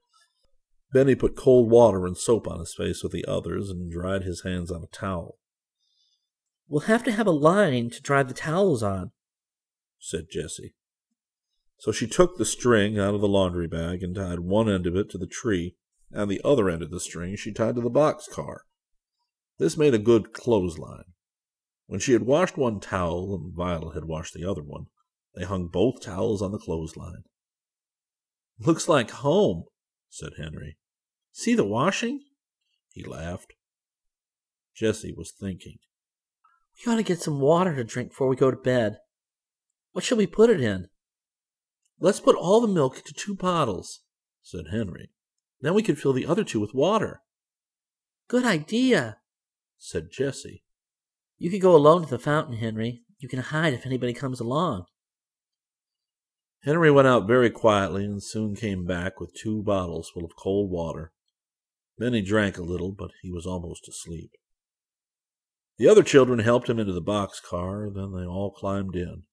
Benny 0.92 1.16
put 1.16 1.36
cold 1.36 1.68
water 1.68 2.06
and 2.06 2.16
soap 2.16 2.46
on 2.46 2.60
his 2.60 2.74
face 2.74 3.02
with 3.02 3.10
the 3.10 3.24
others 3.26 3.70
and 3.70 3.90
dried 3.90 4.22
his 4.22 4.42
hands 4.42 4.70
on 4.70 4.84
a 4.84 4.96
towel. 4.96 5.38
We'll 6.68 6.82
have 6.82 7.02
to 7.04 7.12
have 7.12 7.26
a 7.26 7.32
line 7.32 7.90
to 7.90 8.00
dry 8.00 8.22
the 8.22 8.34
towels 8.34 8.82
on, 8.82 9.10
said 9.98 10.26
Jessie. 10.30 10.74
So 11.78 11.92
she 11.92 12.06
took 12.06 12.38
the 12.38 12.44
string 12.44 12.98
out 12.98 13.14
of 13.14 13.20
the 13.20 13.28
laundry 13.28 13.66
bag 13.66 14.02
and 14.02 14.14
tied 14.14 14.40
one 14.40 14.68
end 14.68 14.86
of 14.86 14.96
it 14.96 15.10
to 15.10 15.18
the 15.18 15.26
tree 15.26 15.76
and 16.10 16.30
the 16.30 16.40
other 16.44 16.70
end 16.70 16.82
of 16.82 16.90
the 16.90 17.00
string 17.00 17.36
she 17.36 17.52
tied 17.52 17.74
to 17.74 17.80
the 17.80 17.90
box 17.90 18.28
car. 18.28 18.62
This 19.58 19.76
made 19.76 19.94
a 19.94 19.98
good 19.98 20.32
clothesline. 20.32 21.04
When 21.86 22.00
she 22.00 22.12
had 22.12 22.22
washed 22.22 22.56
one 22.56 22.80
towel 22.80 23.34
and 23.34 23.54
Violet 23.54 23.94
had 23.94 24.04
washed 24.04 24.34
the 24.34 24.44
other 24.44 24.62
one, 24.62 24.86
they 25.36 25.44
hung 25.44 25.68
both 25.68 26.00
towels 26.00 26.40
on 26.40 26.50
the 26.50 26.58
clothesline. 26.58 27.24
Looks 28.58 28.88
like 28.88 29.10
home, 29.10 29.64
said 30.08 30.32
Henry. 30.38 30.78
See 31.32 31.54
the 31.54 31.64
washing? 31.64 32.20
He 32.92 33.04
laughed. 33.04 33.52
Jessie 34.74 35.14
was 35.14 35.32
thinking. 35.38 35.76
We 36.84 36.90
ought 36.90 36.96
to 36.96 37.02
get 37.02 37.20
some 37.20 37.40
water 37.40 37.76
to 37.76 37.84
drink 37.84 38.10
before 38.10 38.28
we 38.28 38.36
go 38.36 38.50
to 38.50 38.56
bed, 38.56 38.96
What 39.92 40.04
shall 40.04 40.18
we 40.18 40.26
put 40.26 40.50
it 40.50 40.60
in? 40.60 40.88
Let's 42.00 42.20
put 42.20 42.36
all 42.36 42.60
the 42.60 42.68
milk 42.68 42.96
into 42.96 43.14
two 43.14 43.34
bottles, 43.34 44.00
said 44.42 44.66
Henry. 44.70 45.10
Then 45.60 45.74
we 45.74 45.82
could 45.82 45.98
fill 45.98 46.12
the 46.12 46.26
other 46.26 46.44
two 46.44 46.60
with 46.60 46.74
water. 46.74 47.20
Good 48.28 48.44
idea, 48.44 49.18
said 49.78 50.08
Jessie. 50.10 50.64
You 51.38 51.50
could 51.50 51.60
go 51.60 51.76
alone 51.76 52.04
to 52.04 52.10
the 52.10 52.18
fountain, 52.18 52.56
Henry. 52.56 53.02
You 53.18 53.28
can 53.28 53.38
hide 53.38 53.72
if 53.72 53.86
anybody 53.86 54.12
comes 54.12 54.40
along. 54.40 54.84
Henry 56.64 56.90
went 56.90 57.08
out 57.08 57.26
very 57.26 57.50
quietly 57.50 58.04
and 58.04 58.22
soon 58.22 58.56
came 58.56 58.84
back 58.84 59.20
with 59.20 59.34
two 59.34 59.62
bottles 59.62 60.10
full 60.10 60.24
of 60.24 60.36
cold 60.36 60.70
water. 60.70 61.12
Benny 61.98 62.22
drank 62.22 62.58
a 62.58 62.62
little, 62.62 62.92
but 62.92 63.12
he 63.22 63.30
was 63.30 63.46
almost 63.46 63.88
asleep. 63.88 64.32
The 65.78 65.88
other 65.88 66.02
children 66.02 66.40
helped 66.40 66.68
him 66.68 66.78
into 66.78 66.92
the 66.92 67.00
box 67.00 67.40
car, 67.40 67.90
then 67.90 68.12
they 68.12 68.24
all 68.24 68.50
climbed 68.50 68.96
in. 68.96 69.24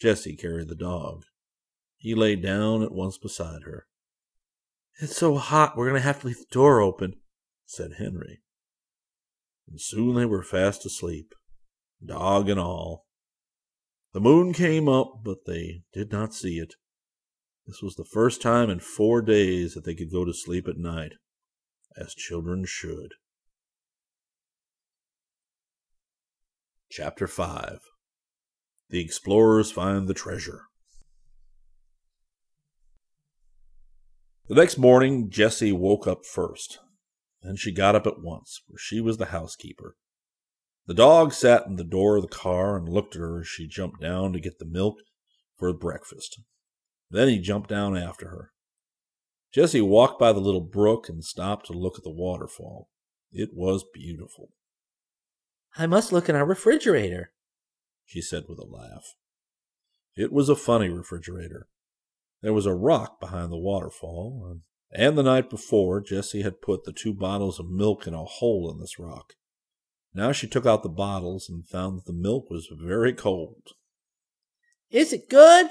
Jessie 0.00 0.36
carried 0.36 0.68
the 0.68 0.74
dog. 0.74 1.24
He 1.98 2.14
lay 2.14 2.34
down 2.36 2.82
at 2.82 2.92
once 2.92 3.18
beside 3.18 3.62
her. 3.62 3.86
It's 5.00 5.16
so 5.16 5.36
hot 5.36 5.76
we're 5.76 5.88
going 5.88 6.00
to 6.00 6.06
have 6.06 6.20
to 6.20 6.26
leave 6.26 6.38
the 6.38 6.46
door 6.50 6.80
open, 6.80 7.16
said 7.66 7.92
Henry. 7.98 8.40
And 9.68 9.80
soon 9.80 10.14
they 10.14 10.24
were 10.24 10.42
fast 10.42 10.84
asleep, 10.86 11.34
dog 12.04 12.48
and 12.48 12.58
all. 12.58 13.06
The 14.12 14.20
moon 14.20 14.52
came 14.52 14.88
up, 14.88 15.20
but 15.22 15.44
they 15.46 15.82
did 15.92 16.10
not 16.10 16.34
see 16.34 16.58
it. 16.58 16.74
This 17.66 17.80
was 17.80 17.94
the 17.94 18.04
first 18.04 18.42
time 18.42 18.68
in 18.68 18.80
four 18.80 19.22
days 19.22 19.74
that 19.74 19.84
they 19.84 19.94
could 19.94 20.10
go 20.10 20.24
to 20.24 20.34
sleep 20.34 20.66
at 20.66 20.76
night, 20.76 21.12
as 21.96 22.14
children 22.14 22.64
should. 22.66 23.12
Chapter 26.90 27.28
5 27.28 27.78
The 28.88 29.00
Explorers 29.00 29.70
Find 29.70 30.08
the 30.08 30.14
Treasure. 30.14 30.62
The 34.48 34.56
next 34.56 34.76
morning, 34.76 35.30
Jessie 35.30 35.70
woke 35.70 36.08
up 36.08 36.26
first. 36.26 36.80
Then 37.42 37.54
she 37.54 37.70
got 37.70 37.94
up 37.94 38.08
at 38.08 38.20
once, 38.20 38.60
for 38.66 38.76
she 38.76 39.00
was 39.00 39.18
the 39.18 39.26
housekeeper. 39.26 39.94
The 40.86 40.94
dog 40.94 41.32
sat 41.32 41.66
in 41.66 41.76
the 41.76 41.84
door 41.84 42.16
of 42.16 42.22
the 42.22 42.28
car 42.28 42.76
and 42.76 42.88
looked 42.88 43.14
at 43.14 43.20
her 43.20 43.40
as 43.40 43.46
she 43.46 43.66
jumped 43.66 44.00
down 44.00 44.32
to 44.32 44.40
get 44.40 44.58
the 44.58 44.64
milk 44.64 44.96
for 45.56 45.72
breakfast. 45.72 46.40
Then 47.10 47.28
he 47.28 47.38
jumped 47.38 47.68
down 47.68 47.96
after 47.96 48.28
her. 48.28 48.50
Jessie 49.52 49.80
walked 49.80 50.18
by 50.18 50.32
the 50.32 50.40
little 50.40 50.60
brook 50.60 51.08
and 51.08 51.24
stopped 51.24 51.66
to 51.66 51.72
look 51.72 51.98
at 51.98 52.04
the 52.04 52.10
waterfall. 52.10 52.88
It 53.32 53.50
was 53.52 53.84
beautiful. 53.92 54.50
I 55.76 55.86
must 55.86 56.12
look 56.12 56.28
in 56.28 56.36
our 56.36 56.44
refrigerator, 56.44 57.32
she 58.04 58.20
said 58.20 58.44
with 58.48 58.58
a 58.58 58.64
laugh. 58.64 59.14
It 60.16 60.32
was 60.32 60.48
a 60.48 60.56
funny 60.56 60.88
refrigerator. 60.88 61.68
There 62.42 62.52
was 62.52 62.66
a 62.66 62.74
rock 62.74 63.20
behind 63.20 63.52
the 63.52 63.58
waterfall, 63.58 64.58
and 64.90 65.16
the 65.16 65.22
night 65.22 65.50
before 65.50 66.00
Jessie 66.00 66.42
had 66.42 66.62
put 66.62 66.84
the 66.84 66.92
two 66.92 67.14
bottles 67.14 67.60
of 67.60 67.70
milk 67.70 68.06
in 68.06 68.14
a 68.14 68.24
hole 68.24 68.70
in 68.72 68.80
this 68.80 68.98
rock. 68.98 69.34
Now 70.12 70.32
she 70.32 70.48
took 70.48 70.66
out 70.66 70.82
the 70.82 70.88
bottles 70.88 71.48
and 71.48 71.66
found 71.66 71.98
that 71.98 72.06
the 72.06 72.12
milk 72.12 72.50
was 72.50 72.68
very 72.72 73.12
cold. 73.12 73.62
Is 74.90 75.12
it 75.12 75.28
good? 75.28 75.68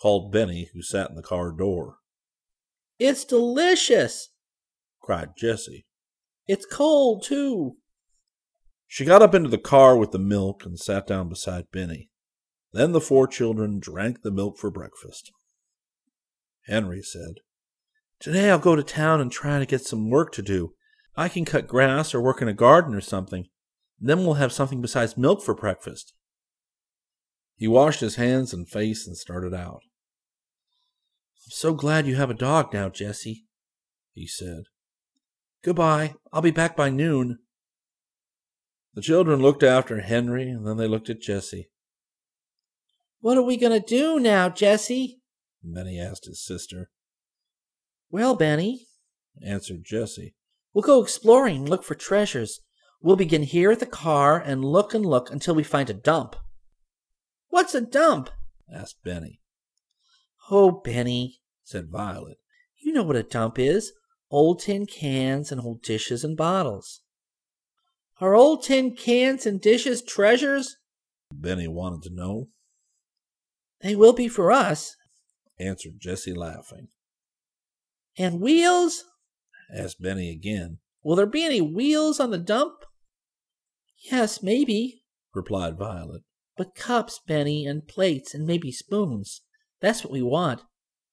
called 0.00 0.32
Benny, 0.32 0.68
who 0.74 0.82
sat 0.82 1.08
in 1.08 1.16
the 1.16 1.22
car 1.22 1.52
door. 1.52 1.96
It's 2.98 3.24
delicious, 3.24 4.30
cried 5.00 5.30
Jessie. 5.36 5.86
It's 6.46 6.66
cold, 6.66 7.22
too. 7.24 7.76
She 8.86 9.04
got 9.04 9.22
up 9.22 9.34
into 9.34 9.48
the 9.48 9.58
car 9.58 9.96
with 9.96 10.12
the 10.12 10.18
milk 10.18 10.64
and 10.64 10.78
sat 10.78 11.06
down 11.06 11.28
beside 11.28 11.70
Benny. 11.72 12.10
Then 12.72 12.92
the 12.92 13.00
four 13.00 13.26
children 13.26 13.78
drank 13.80 14.22
the 14.22 14.30
milk 14.30 14.58
for 14.58 14.70
breakfast. 14.70 15.32
Henry 16.66 17.02
said, 17.02 17.36
Today 18.20 18.50
I'll 18.50 18.58
go 18.58 18.76
to 18.76 18.82
town 18.82 19.20
and 19.20 19.30
try 19.30 19.58
to 19.58 19.66
get 19.66 19.82
some 19.82 20.10
work 20.10 20.32
to 20.32 20.42
do. 20.42 20.74
I 21.16 21.28
can 21.28 21.44
cut 21.44 21.66
grass 21.66 22.14
or 22.14 22.20
work 22.20 22.42
in 22.42 22.48
a 22.48 22.52
garden 22.52 22.94
or 22.94 23.00
something. 23.00 23.48
Then 23.98 24.18
we'll 24.18 24.34
have 24.34 24.52
something 24.52 24.82
besides 24.82 25.16
milk 25.16 25.42
for 25.42 25.54
breakfast. 25.54 26.12
He 27.56 27.66
washed 27.66 28.00
his 28.00 28.16
hands 28.16 28.52
and 28.52 28.68
face 28.68 29.06
and 29.06 29.16
started 29.16 29.54
out. 29.54 29.80
I'm 31.46 31.50
so 31.50 31.72
glad 31.72 32.06
you 32.06 32.16
have 32.16 32.28
a 32.28 32.34
dog 32.34 32.74
now, 32.74 32.90
Jessie, 32.90 33.46
he 34.12 34.26
said. 34.26 34.64
Goodbye. 35.64 36.14
I'll 36.32 36.42
be 36.42 36.50
back 36.50 36.76
by 36.76 36.90
noon. 36.90 37.38
The 38.94 39.02
children 39.02 39.40
looked 39.40 39.62
after 39.62 40.00
Henry, 40.00 40.48
and 40.48 40.66
then 40.66 40.76
they 40.76 40.86
looked 40.86 41.10
at 41.10 41.20
Jessie. 41.20 41.70
What 43.20 43.36
are 43.36 43.42
we 43.42 43.56
going 43.56 43.72
to 43.72 43.86
do 43.86 44.20
now, 44.20 44.48
Jessie? 44.48 45.20
Benny 45.62 45.98
asked 45.98 46.26
his 46.26 46.44
sister. 46.44 46.90
Well, 48.10 48.36
Benny, 48.36 48.86
answered 49.44 49.84
Jessie, 49.84 50.35
we'll 50.76 50.82
go 50.82 51.02
exploring 51.02 51.56
and 51.56 51.68
look 51.70 51.82
for 51.82 51.94
treasures. 51.94 52.60
We'll 53.00 53.16
begin 53.16 53.44
here 53.44 53.72
at 53.72 53.80
the 53.80 53.86
car 53.86 54.38
and 54.38 54.62
look 54.62 54.92
and 54.92 55.06
look 55.06 55.30
until 55.30 55.54
we 55.54 55.62
find 55.62 55.88
a 55.88 55.94
dump. 55.94 56.36
What's 57.48 57.74
a 57.74 57.80
dump? 57.80 58.28
asked 58.70 59.02
Benny. 59.02 59.40
Oh, 60.50 60.82
Benny, 60.84 61.40
said 61.64 61.90
Violet. 61.90 62.36
You 62.76 62.92
know 62.92 63.04
what 63.04 63.16
a 63.16 63.22
dump 63.22 63.58
is 63.58 63.92
old 64.30 64.60
tin 64.60 64.84
cans 64.84 65.50
and 65.50 65.62
old 65.62 65.80
dishes 65.80 66.22
and 66.22 66.36
bottles. 66.36 67.00
Are 68.20 68.34
old 68.34 68.62
tin 68.62 68.94
cans 68.94 69.46
and 69.46 69.58
dishes 69.58 70.02
treasures? 70.02 70.76
Benny 71.32 71.68
wanted 71.68 72.02
to 72.02 72.14
know. 72.14 72.48
They 73.80 73.96
will 73.96 74.12
be 74.12 74.28
for 74.28 74.52
us, 74.52 74.94
answered 75.58 75.94
Jessie, 76.00 76.34
laughing. 76.34 76.88
And 78.18 78.42
wheels? 78.42 79.04
Asked 79.74 80.00
Benny 80.00 80.30
again. 80.30 80.78
Will 81.02 81.16
there 81.16 81.26
be 81.26 81.44
any 81.44 81.60
wheels 81.60 82.20
on 82.20 82.30
the 82.30 82.38
dump? 82.38 82.74
Yes, 84.10 84.42
maybe, 84.42 85.02
replied 85.34 85.78
Violet. 85.78 86.22
But 86.56 86.74
cups, 86.74 87.20
Benny, 87.26 87.66
and 87.66 87.86
plates, 87.86 88.34
and 88.34 88.46
maybe 88.46 88.72
spoons. 88.72 89.42
That's 89.80 90.02
what 90.02 90.12
we 90.12 90.22
want. 90.22 90.62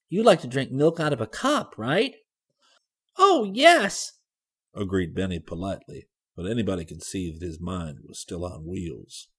You 0.09 0.23
like 0.23 0.41
to 0.41 0.47
drink 0.47 0.71
milk 0.71 0.99
out 0.99 1.13
of 1.13 1.21
a 1.21 1.27
cup, 1.27 1.75
right? 1.77 2.15
Oh, 3.17 3.49
yes, 3.53 4.13
agreed 4.75 5.13
Benny 5.13 5.39
politely 5.39 6.07
but 6.35 6.49
anybody 6.49 6.85
could 6.85 7.03
see 7.03 7.31
that 7.31 7.45
his 7.45 7.59
mind 7.59 7.99
was 8.07 8.19
still 8.19 8.45
on 8.45 8.65
wheels. 8.65 9.29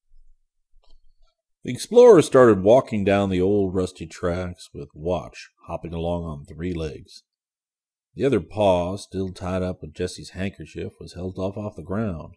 The 1.64 1.72
explorers 1.72 2.26
started 2.26 2.62
walking 2.62 3.04
down 3.04 3.30
the 3.30 3.40
old 3.40 3.74
rusty 3.74 4.06
tracks 4.06 4.68
with 4.72 4.90
Watch 4.94 5.48
hopping 5.66 5.94
along 5.94 6.24
on 6.24 6.44
three 6.44 6.74
legs. 6.74 7.22
The 8.14 8.24
other 8.24 8.40
paw, 8.40 8.96
still 8.96 9.32
tied 9.32 9.62
up 9.62 9.82
with 9.82 9.94
Jessie's 9.94 10.30
handkerchief, 10.30 10.92
was 11.00 11.14
held 11.14 11.38
off 11.38 11.56
off 11.56 11.76
the 11.76 11.82
ground. 11.82 12.34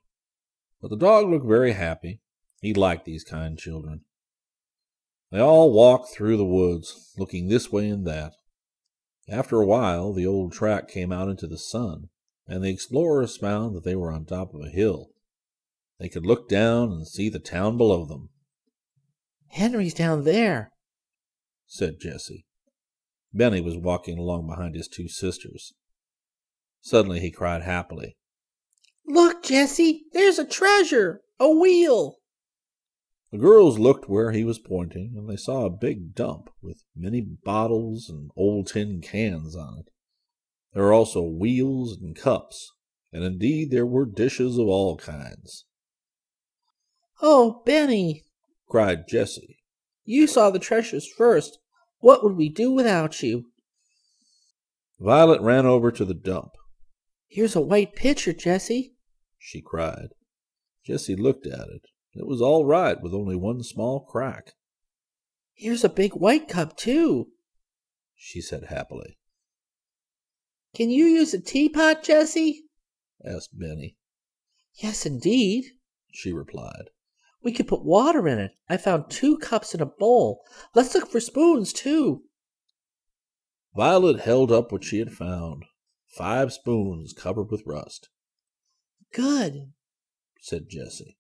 But 0.82 0.90
the 0.90 0.98
dog 0.98 1.30
looked 1.30 1.46
very 1.46 1.74
happy. 1.74 2.22
He 2.62 2.74
liked 2.74 3.06
these 3.06 3.24
kind 3.24 3.58
children. 3.58 4.02
They 5.32 5.40
all 5.40 5.72
walked 5.72 6.10
through 6.10 6.38
the 6.38 6.46
woods, 6.46 7.14
looking 7.18 7.48
this 7.48 7.72
way 7.72 7.90
and 7.90 8.08
that. 8.08 8.34
After 9.30 9.62
a 9.62 9.66
while, 9.66 10.14
the 10.14 10.26
old 10.26 10.54
track 10.54 10.88
came 10.88 11.12
out 11.12 11.30
into 11.30 11.48
the 11.48 11.58
sun, 11.58 12.10
and 12.48 12.64
the 12.64 12.70
explorers 12.70 13.38
found 13.38 13.76
that 13.76 13.84
they 13.84 13.96
were 13.96 14.12
on 14.12 14.26
top 14.26 14.54
of 14.54 14.62
a 14.62 14.70
hill. 14.70 15.10
They 16.00 16.10
could 16.10 16.26
look 16.26 16.48
down 16.48 16.92
and 16.92 17.08
see 17.08 17.30
the 17.30 17.40
town 17.40 17.78
below 17.78 18.06
them. 18.06 18.30
Henry's 19.50 19.94
down 19.94 20.24
there, 20.24 20.72
said 21.68 22.00
Jessie. 22.00 22.47
Benny 23.34 23.62
was 23.62 23.78
walking 23.78 24.18
along 24.18 24.48
behind 24.48 24.76
his 24.76 24.88
two 24.88 25.08
sisters. 25.08 25.74
Suddenly 26.82 27.20
he 27.20 27.32
cried 27.32 27.64
happily, 27.64 28.16
Look, 29.06 29.44
Jessie, 29.44 30.06
there's 30.14 30.40
a 30.40 30.46
treasure, 30.46 31.22
a 31.40 31.50
wheel. 31.50 32.18
The 33.32 33.38
girls 33.38 33.78
looked 33.78 34.08
where 34.08 34.32
he 34.32 34.44
was 34.44 34.60
pointing, 34.60 35.14
and 35.18 35.30
they 35.30 35.36
saw 35.36 35.66
a 35.66 35.70
big 35.70 36.16
dump 36.16 36.50
with 36.62 36.84
many 36.96 37.22
bottles 37.22 38.10
and 38.10 38.32
old 38.36 38.68
tin 38.68 39.02
cans 39.02 39.56
on 39.56 39.80
it. 39.80 39.92
There 40.74 40.84
were 40.84 40.94
also 40.94 41.24
wheels 41.24 41.98
and 41.98 42.16
cups, 42.16 42.72
and 43.12 43.24
indeed 43.24 43.72
there 43.72 43.86
were 43.86 44.06
dishes 44.06 44.58
of 44.58 44.68
all 44.68 44.96
kinds. 44.98 45.66
Oh, 47.22 47.64
Benny, 47.66 48.24
cried 48.68 49.08
Jessie. 49.08 49.60
You 50.06 50.28
saw 50.28 50.50
the 50.50 50.60
treasures 50.60 51.08
first. 51.08 51.60
What 52.00 52.24
would 52.24 52.36
we 52.36 52.50
do 52.50 52.72
without 52.72 53.22
you? 53.24 53.52
Violet 55.00 55.42
ran 55.42 55.66
over 55.66 55.92
to 55.92 56.06
the 56.06 56.14
dump. 56.14 56.52
Here's 57.28 57.56
a 57.56 57.62
white 57.62 57.96
pitcher, 57.96 58.34
Jessie, 58.34 58.94
she 59.38 59.62
cried. 59.62 60.10
Jessie 60.86 61.16
looked 61.16 61.46
at 61.46 61.68
it. 61.70 61.88
It 62.14 62.26
was 62.26 62.42
all 62.42 62.66
right 62.66 63.00
with 63.02 63.14
only 63.14 63.36
one 63.36 63.62
small 63.64 64.00
crack. 64.00 64.54
Here's 65.54 65.84
a 65.84 65.90
big 65.90 66.14
white 66.14 66.48
cup, 66.48 66.78
too, 66.78 67.28
she 68.16 68.42
said 68.42 68.66
happily. 68.66 69.18
Can 70.74 70.90
you 70.90 71.06
use 71.06 71.34
a 71.34 71.42
teapot, 71.42 72.04
Jessie? 72.04 72.64
asked 73.24 73.58
Benny. 73.58 73.98
Yes, 74.76 75.06
indeed, 75.06 75.66
she 76.12 76.32
replied. 76.32 76.90
We 77.48 77.54
could 77.54 77.70
put 77.70 77.86
water 77.86 78.28
in 78.28 78.40
it. 78.40 78.52
I 78.68 78.76
found 78.76 79.10
two 79.10 79.38
cups 79.38 79.74
in 79.74 79.80
a 79.80 79.86
bowl. 79.86 80.44
Let's 80.76 80.94
look 80.94 81.10
for 81.10 81.22
spoons, 81.22 81.72
too. 81.72 82.24
Violet 83.74 84.20
held 84.20 84.52
up 84.52 84.70
what 84.70 84.84
she 84.84 85.00
had 85.00 85.14
found 85.14 85.64
five 86.10 86.52
spoons 86.52 87.14
covered 87.14 87.50
with 87.50 87.64
rust. 87.66 88.10
Good, 89.14 89.72
said 90.42 90.68
Jessie. 90.68 91.20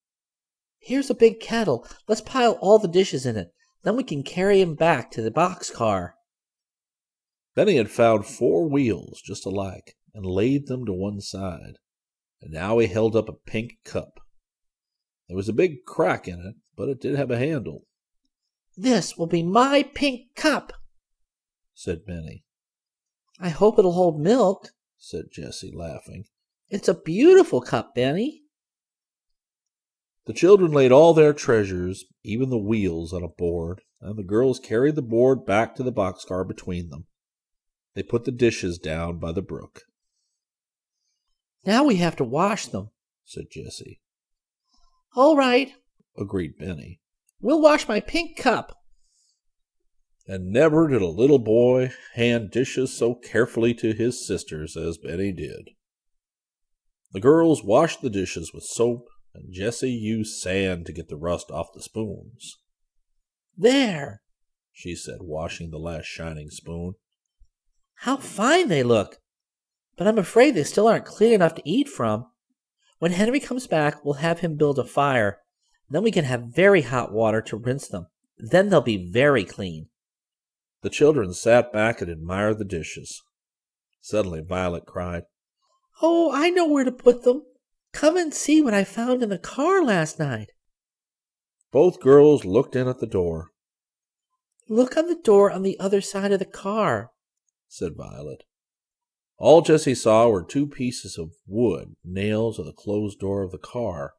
Here's 0.79 1.09
a 1.09 1.15
big 1.15 1.39
kettle. 1.39 1.87
Let's 2.09 2.19
pile 2.19 2.57
all 2.59 2.77
the 2.77 2.89
dishes 2.89 3.25
in 3.25 3.37
it. 3.37 3.53
Then 3.83 3.95
we 3.95 4.03
can 4.03 4.21
carry 4.21 4.55
carry 4.55 4.61
'em 4.61 4.75
back 4.75 5.09
to 5.11 5.21
the 5.21 5.31
box 5.31 5.69
car. 5.69 6.15
Benny 7.55 7.77
had 7.77 7.89
found 7.89 8.25
four 8.25 8.67
wheels 8.67 9.21
just 9.23 9.45
alike 9.45 9.95
and 10.13 10.25
laid 10.25 10.67
them 10.67 10.85
to 10.87 10.91
one 10.91 11.21
side, 11.21 11.77
and 12.41 12.51
now 12.51 12.79
he 12.79 12.87
held 12.87 13.15
up 13.15 13.29
a 13.29 13.33
pink 13.49 13.77
cup. 13.85 14.19
There 15.27 15.37
was 15.37 15.49
a 15.49 15.53
big 15.53 15.83
crack 15.85 16.27
in 16.27 16.39
it, 16.39 16.55
but 16.75 16.89
it 16.89 17.01
did 17.01 17.15
have 17.15 17.31
a 17.31 17.37
handle. 17.37 17.85
This 18.75 19.17
will 19.17 19.27
be 19.27 19.43
my 19.43 19.83
pink 19.93 20.35
cup, 20.35 20.73
said 21.73 22.05
Benny. 22.05 22.43
I 23.39 23.49
hope 23.49 23.77
it'll 23.77 23.93
hold 23.93 24.19
milk, 24.19 24.69
said 24.97 25.25
Jessie, 25.31 25.71
laughing. 25.73 26.25
It's 26.69 26.87
a 26.87 26.93
beautiful 26.93 27.61
cup, 27.61 27.95
Benny. 27.95 28.43
The 30.25 30.33
children 30.33 30.71
laid 30.71 30.91
all 30.91 31.13
their 31.13 31.33
treasures, 31.33 32.05
even 32.23 32.49
the 32.49 32.57
wheels, 32.57 33.13
on 33.13 33.23
a 33.23 33.29
board, 33.29 33.81
and 34.01 34.17
the 34.17 34.23
girls 34.23 34.59
carried 34.59 34.95
the 34.95 35.01
board 35.01 35.45
back 35.45 35.75
to 35.75 35.83
the 35.83 35.91
boxcar 35.91 36.47
between 36.47 36.89
them. 36.89 37.07
They 37.95 38.03
put 38.03 38.25
the 38.25 38.31
dishes 38.31 38.77
down 38.77 39.17
by 39.17 39.31
the 39.31 39.41
brook. 39.41 39.83
Now 41.65 41.83
we 41.85 41.95
have 41.95 42.15
to 42.17 42.23
wash 42.23 42.67
them, 42.67 42.91
said 43.25 43.45
Jessie. 43.49 44.01
All 45.17 45.35
right, 45.35 45.73
agreed 46.15 46.59
Benny. 46.59 47.01
We'll 47.41 47.59
wash 47.59 47.87
my 47.87 47.99
pink 47.99 48.37
cup. 48.37 48.77
And 50.27 50.51
never 50.51 50.87
did 50.87 51.01
a 51.01 51.07
little 51.07 51.39
boy 51.39 51.89
hand 52.13 52.51
dishes 52.51 52.95
so 52.95 53.15
carefully 53.15 53.73
to 53.73 53.93
his 53.93 54.27
sisters 54.27 54.77
as 54.77 54.99
Benny 54.99 55.31
did. 55.31 55.71
The 57.13 57.19
girls 57.19 57.63
washed 57.63 58.03
the 58.03 58.11
dishes 58.11 58.51
with 58.53 58.63
soap 58.63 59.07
and 59.33 59.51
Jessie 59.51 59.89
used 59.89 60.39
sand 60.39 60.85
to 60.85 60.93
get 60.93 61.09
the 61.09 61.17
rust 61.17 61.49
off 61.49 61.73
the 61.73 61.81
spoons. 61.81 62.59
There, 63.57 64.21
she 64.71 64.93
said, 64.93 65.21
washing 65.21 65.71
the 65.71 65.79
last 65.79 66.05
shining 66.05 66.51
spoon. 66.51 66.93
How 68.01 68.17
fine 68.17 68.67
they 68.67 68.83
look! 68.83 69.17
But 69.97 70.07
I'm 70.07 70.19
afraid 70.19 70.53
they 70.53 70.63
still 70.63 70.87
aren't 70.87 71.05
clean 71.05 71.33
enough 71.33 71.55
to 71.55 71.67
eat 71.67 71.89
from. 71.89 72.27
When 72.99 73.11
Henry 73.11 73.39
comes 73.39 73.67
back, 73.67 74.03
we'll 74.03 74.15
have 74.15 74.39
him 74.39 74.55
build 74.55 74.79
a 74.79 74.83
fire. 74.83 75.39
Then 75.89 76.03
we 76.03 76.11
can 76.11 76.25
have 76.25 76.53
very 76.53 76.81
hot 76.81 77.11
water 77.11 77.41
to 77.43 77.57
rinse 77.57 77.87
them. 77.87 78.07
Then 78.37 78.69
they'll 78.69 78.81
be 78.81 79.09
very 79.11 79.43
clean. 79.43 79.87
The 80.81 80.89
children 80.89 81.33
sat 81.33 81.71
back 81.71 82.01
and 82.01 82.09
admired 82.09 82.59
the 82.59 82.65
dishes. 82.65 83.21
Suddenly 84.01 84.41
Violet 84.41 84.85
cried, 84.85 85.23
Oh, 86.01 86.31
I 86.33 86.49
know 86.49 86.67
where 86.67 86.83
to 86.83 86.91
put 86.91 87.23
them. 87.23 87.43
Come 87.93 88.17
and 88.17 88.33
see 88.33 88.61
what 88.61 88.73
I 88.73 88.83
found 88.83 89.23
in 89.23 89.29
the 89.29 89.39
car 89.39 89.83
last 89.83 90.19
night. 90.19 90.51
Both 91.71 91.99
girls 91.99 92.45
looked 92.45 92.75
in 92.75 92.87
at 92.87 92.99
the 92.99 93.07
door. 93.07 93.51
Look 94.69 94.97
on 94.97 95.07
the 95.07 95.15
door 95.15 95.51
on 95.51 95.63
the 95.63 95.79
other 95.79 96.01
side 96.01 96.31
of 96.31 96.39
the 96.39 96.45
car, 96.45 97.11
said 97.67 97.95
Violet. 97.95 98.43
All 99.37 99.61
Jessie 99.61 99.95
saw 99.95 100.29
were 100.29 100.43
two 100.43 100.67
pieces 100.67 101.17
of 101.17 101.35
wood 101.45 101.95
nailed 102.03 102.55
to 102.55 102.63
the 102.63 102.73
closed 102.73 103.19
door 103.19 103.43
of 103.43 103.51
the 103.51 103.59
car, 103.59 104.13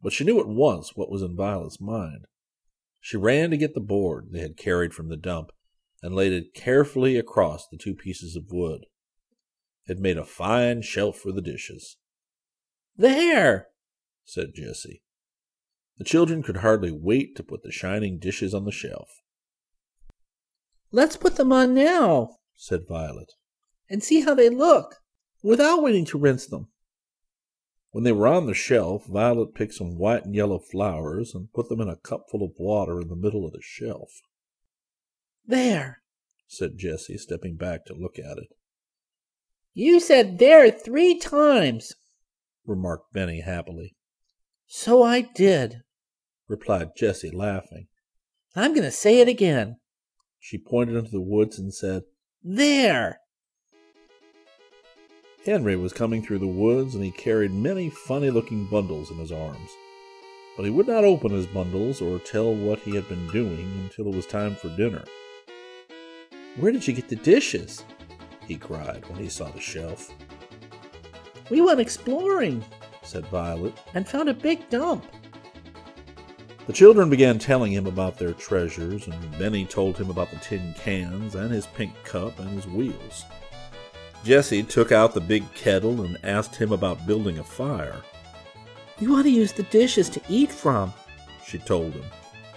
but 0.00 0.12
she 0.12 0.24
knew 0.24 0.38
at 0.38 0.46
once 0.46 0.94
what 0.94 1.10
was 1.10 1.22
in 1.22 1.36
Violet's 1.36 1.80
mind. 1.80 2.26
She 3.00 3.16
ran 3.16 3.50
to 3.50 3.56
get 3.56 3.74
the 3.74 3.80
board 3.80 4.28
they 4.30 4.40
had 4.40 4.56
carried 4.56 4.94
from 4.94 5.08
the 5.08 5.16
dump 5.16 5.50
and 6.02 6.14
laid 6.14 6.32
it 6.32 6.54
carefully 6.54 7.16
across 7.16 7.66
the 7.66 7.76
two 7.76 7.94
pieces 7.94 8.36
of 8.36 8.50
wood. 8.50 8.86
It 9.86 9.98
made 9.98 10.18
a 10.18 10.24
fine 10.24 10.82
shelf 10.82 11.16
for 11.16 11.32
the 11.32 11.40
dishes. 11.40 11.96
There, 12.96 13.68
said 14.24 14.54
Jessie. 14.54 15.02
The 15.98 16.04
children 16.04 16.42
could 16.42 16.58
hardly 16.58 16.92
wait 16.92 17.36
to 17.36 17.42
put 17.42 17.62
the 17.62 17.72
shining 17.72 18.18
dishes 18.18 18.54
on 18.54 18.64
the 18.64 18.72
shelf. 18.72 19.08
Let's 20.92 21.16
put 21.16 21.36
them 21.36 21.52
on 21.52 21.74
now, 21.74 22.36
said 22.54 22.86
Violet, 22.88 23.32
and 23.88 24.02
see 24.02 24.20
how 24.20 24.34
they 24.34 24.48
look, 24.48 24.96
without 25.42 25.82
waiting 25.82 26.04
to 26.06 26.18
rinse 26.18 26.46
them. 26.46 26.68
When 27.90 28.04
they 28.04 28.12
were 28.12 28.26
on 28.26 28.46
the 28.46 28.54
shelf, 28.54 29.06
Violet 29.06 29.54
picked 29.54 29.74
some 29.74 29.96
white 29.96 30.24
and 30.24 30.34
yellow 30.34 30.58
flowers 30.58 31.34
and 31.34 31.52
put 31.52 31.68
them 31.68 31.80
in 31.80 31.88
a 31.88 31.96
cupful 31.96 32.42
of 32.42 32.52
water 32.58 33.00
in 33.00 33.08
the 33.08 33.16
middle 33.16 33.46
of 33.46 33.52
the 33.52 33.62
shelf. 33.62 34.20
There, 35.46 36.02
said 36.46 36.76
Jessie, 36.76 37.16
stepping 37.16 37.56
back 37.56 37.86
to 37.86 37.94
look 37.94 38.18
at 38.18 38.38
it. 38.38 38.48
You 39.72 40.00
said 40.00 40.38
there 40.38 40.70
three 40.70 41.18
times, 41.18 41.94
remarked 42.66 43.12
Benny 43.12 43.40
happily. 43.40 43.94
So 44.66 45.02
I 45.02 45.20
did, 45.20 45.82
replied 46.48 46.96
Jessie, 46.96 47.30
laughing. 47.30 47.86
I'm 48.54 48.72
going 48.72 48.84
to 48.84 48.90
say 48.90 49.20
it 49.20 49.28
again. 49.28 49.76
She 50.38 50.58
pointed 50.58 50.96
into 50.96 51.10
the 51.10 51.20
woods 51.20 51.58
and 51.58 51.72
said, 51.72 52.02
There! 52.42 53.20
Henry 55.46 55.76
was 55.76 55.92
coming 55.92 56.22
through 56.22 56.40
the 56.40 56.46
woods 56.48 56.96
and 56.96 57.04
he 57.04 57.12
carried 57.12 57.54
many 57.54 57.88
funny 57.88 58.30
looking 58.30 58.64
bundles 58.64 59.12
in 59.12 59.16
his 59.16 59.30
arms. 59.30 59.70
But 60.56 60.64
he 60.64 60.70
would 60.70 60.88
not 60.88 61.04
open 61.04 61.30
his 61.30 61.46
bundles 61.46 62.02
or 62.02 62.18
tell 62.18 62.52
what 62.52 62.80
he 62.80 62.96
had 62.96 63.08
been 63.08 63.28
doing 63.28 63.70
until 63.84 64.08
it 64.08 64.16
was 64.16 64.26
time 64.26 64.56
for 64.56 64.68
dinner. 64.76 65.04
Where 66.56 66.72
did 66.72 66.88
you 66.88 66.94
get 66.94 67.08
the 67.08 67.14
dishes? 67.14 67.84
he 68.48 68.56
cried 68.56 69.08
when 69.08 69.20
he 69.20 69.28
saw 69.28 69.48
the 69.48 69.60
shelf. 69.60 70.10
We 71.48 71.60
went 71.60 71.78
exploring, 71.78 72.64
said 73.04 73.24
Violet, 73.26 73.74
and 73.94 74.08
found 74.08 74.28
a 74.28 74.34
big 74.34 74.68
dump. 74.68 75.04
The 76.66 76.72
children 76.72 77.08
began 77.08 77.38
telling 77.38 77.72
him 77.72 77.86
about 77.86 78.18
their 78.18 78.32
treasures, 78.32 79.06
and 79.06 79.38
Benny 79.38 79.64
told 79.64 79.96
him 79.96 80.10
about 80.10 80.32
the 80.32 80.38
tin 80.38 80.74
cans 80.76 81.36
and 81.36 81.52
his 81.52 81.68
pink 81.68 81.92
cup 82.02 82.40
and 82.40 82.50
his 82.50 82.66
wheels. 82.66 83.24
Jessie 84.24 84.62
took 84.62 84.92
out 84.92 85.14
the 85.14 85.20
big 85.20 85.52
kettle 85.54 86.02
and 86.02 86.18
asked 86.24 86.56
him 86.56 86.72
about 86.72 87.06
building 87.06 87.38
a 87.38 87.44
fire. 87.44 88.02
We 89.00 89.06
want 89.08 89.24
to 89.24 89.30
use 89.30 89.52
the 89.52 89.62
dishes 89.64 90.08
to 90.10 90.20
eat 90.28 90.50
from, 90.50 90.92
she 91.44 91.58
told 91.58 91.92
him. 91.92 92.04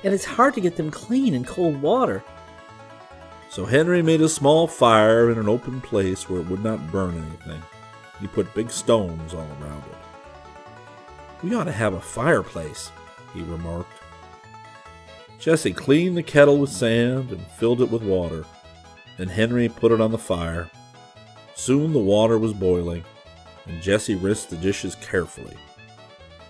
And 0.03 0.13
it's 0.13 0.25
hard 0.25 0.53
to 0.55 0.61
get 0.61 0.77
them 0.77 0.89
clean 0.89 1.33
in 1.33 1.43
cold 1.43 1.81
water. 1.81 2.23
So 3.49 3.65
Henry 3.65 4.01
made 4.01 4.21
a 4.21 4.29
small 4.29 4.67
fire 4.67 5.31
in 5.31 5.37
an 5.37 5.49
open 5.49 5.81
place 5.81 6.29
where 6.29 6.39
it 6.39 6.47
would 6.47 6.63
not 6.63 6.91
burn 6.91 7.17
anything. 7.17 7.61
He 8.21 8.27
put 8.27 8.53
big 8.53 8.69
stones 8.69 9.33
all 9.33 9.47
around 9.61 9.83
it. 9.83 11.43
We 11.43 11.55
ought 11.55 11.65
to 11.65 11.71
have 11.71 11.93
a 11.93 12.01
fireplace, 12.01 12.91
he 13.33 13.41
remarked. 13.41 13.91
Jessie 15.39 15.73
cleaned 15.73 16.17
the 16.17 16.23
kettle 16.23 16.57
with 16.57 16.69
sand 16.69 17.31
and 17.31 17.45
filled 17.57 17.81
it 17.81 17.89
with 17.89 18.03
water. 18.03 18.45
Then 19.17 19.29
Henry 19.29 19.69
put 19.69 19.91
it 19.91 20.01
on 20.01 20.11
the 20.11 20.17
fire. 20.17 20.69
Soon 21.59 21.91
the 21.91 21.99
water 21.99 22.37
was 22.37 22.53
boiling, 22.53 23.03
and 23.65 23.81
Jessie 23.81 24.15
rinsed 24.15 24.49
the 24.49 24.55
dishes 24.55 24.95
carefully. 24.95 25.57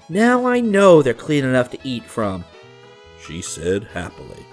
Now 0.08 0.46
I 0.46 0.60
know 0.60 1.02
they're 1.02 1.16
clean 1.16 1.44
enough 1.44 1.72
to 1.72 1.80
eat 1.84 2.04
from, 2.04 2.46
she 3.20 3.42
said 3.42 3.86
happily. 3.86 4.46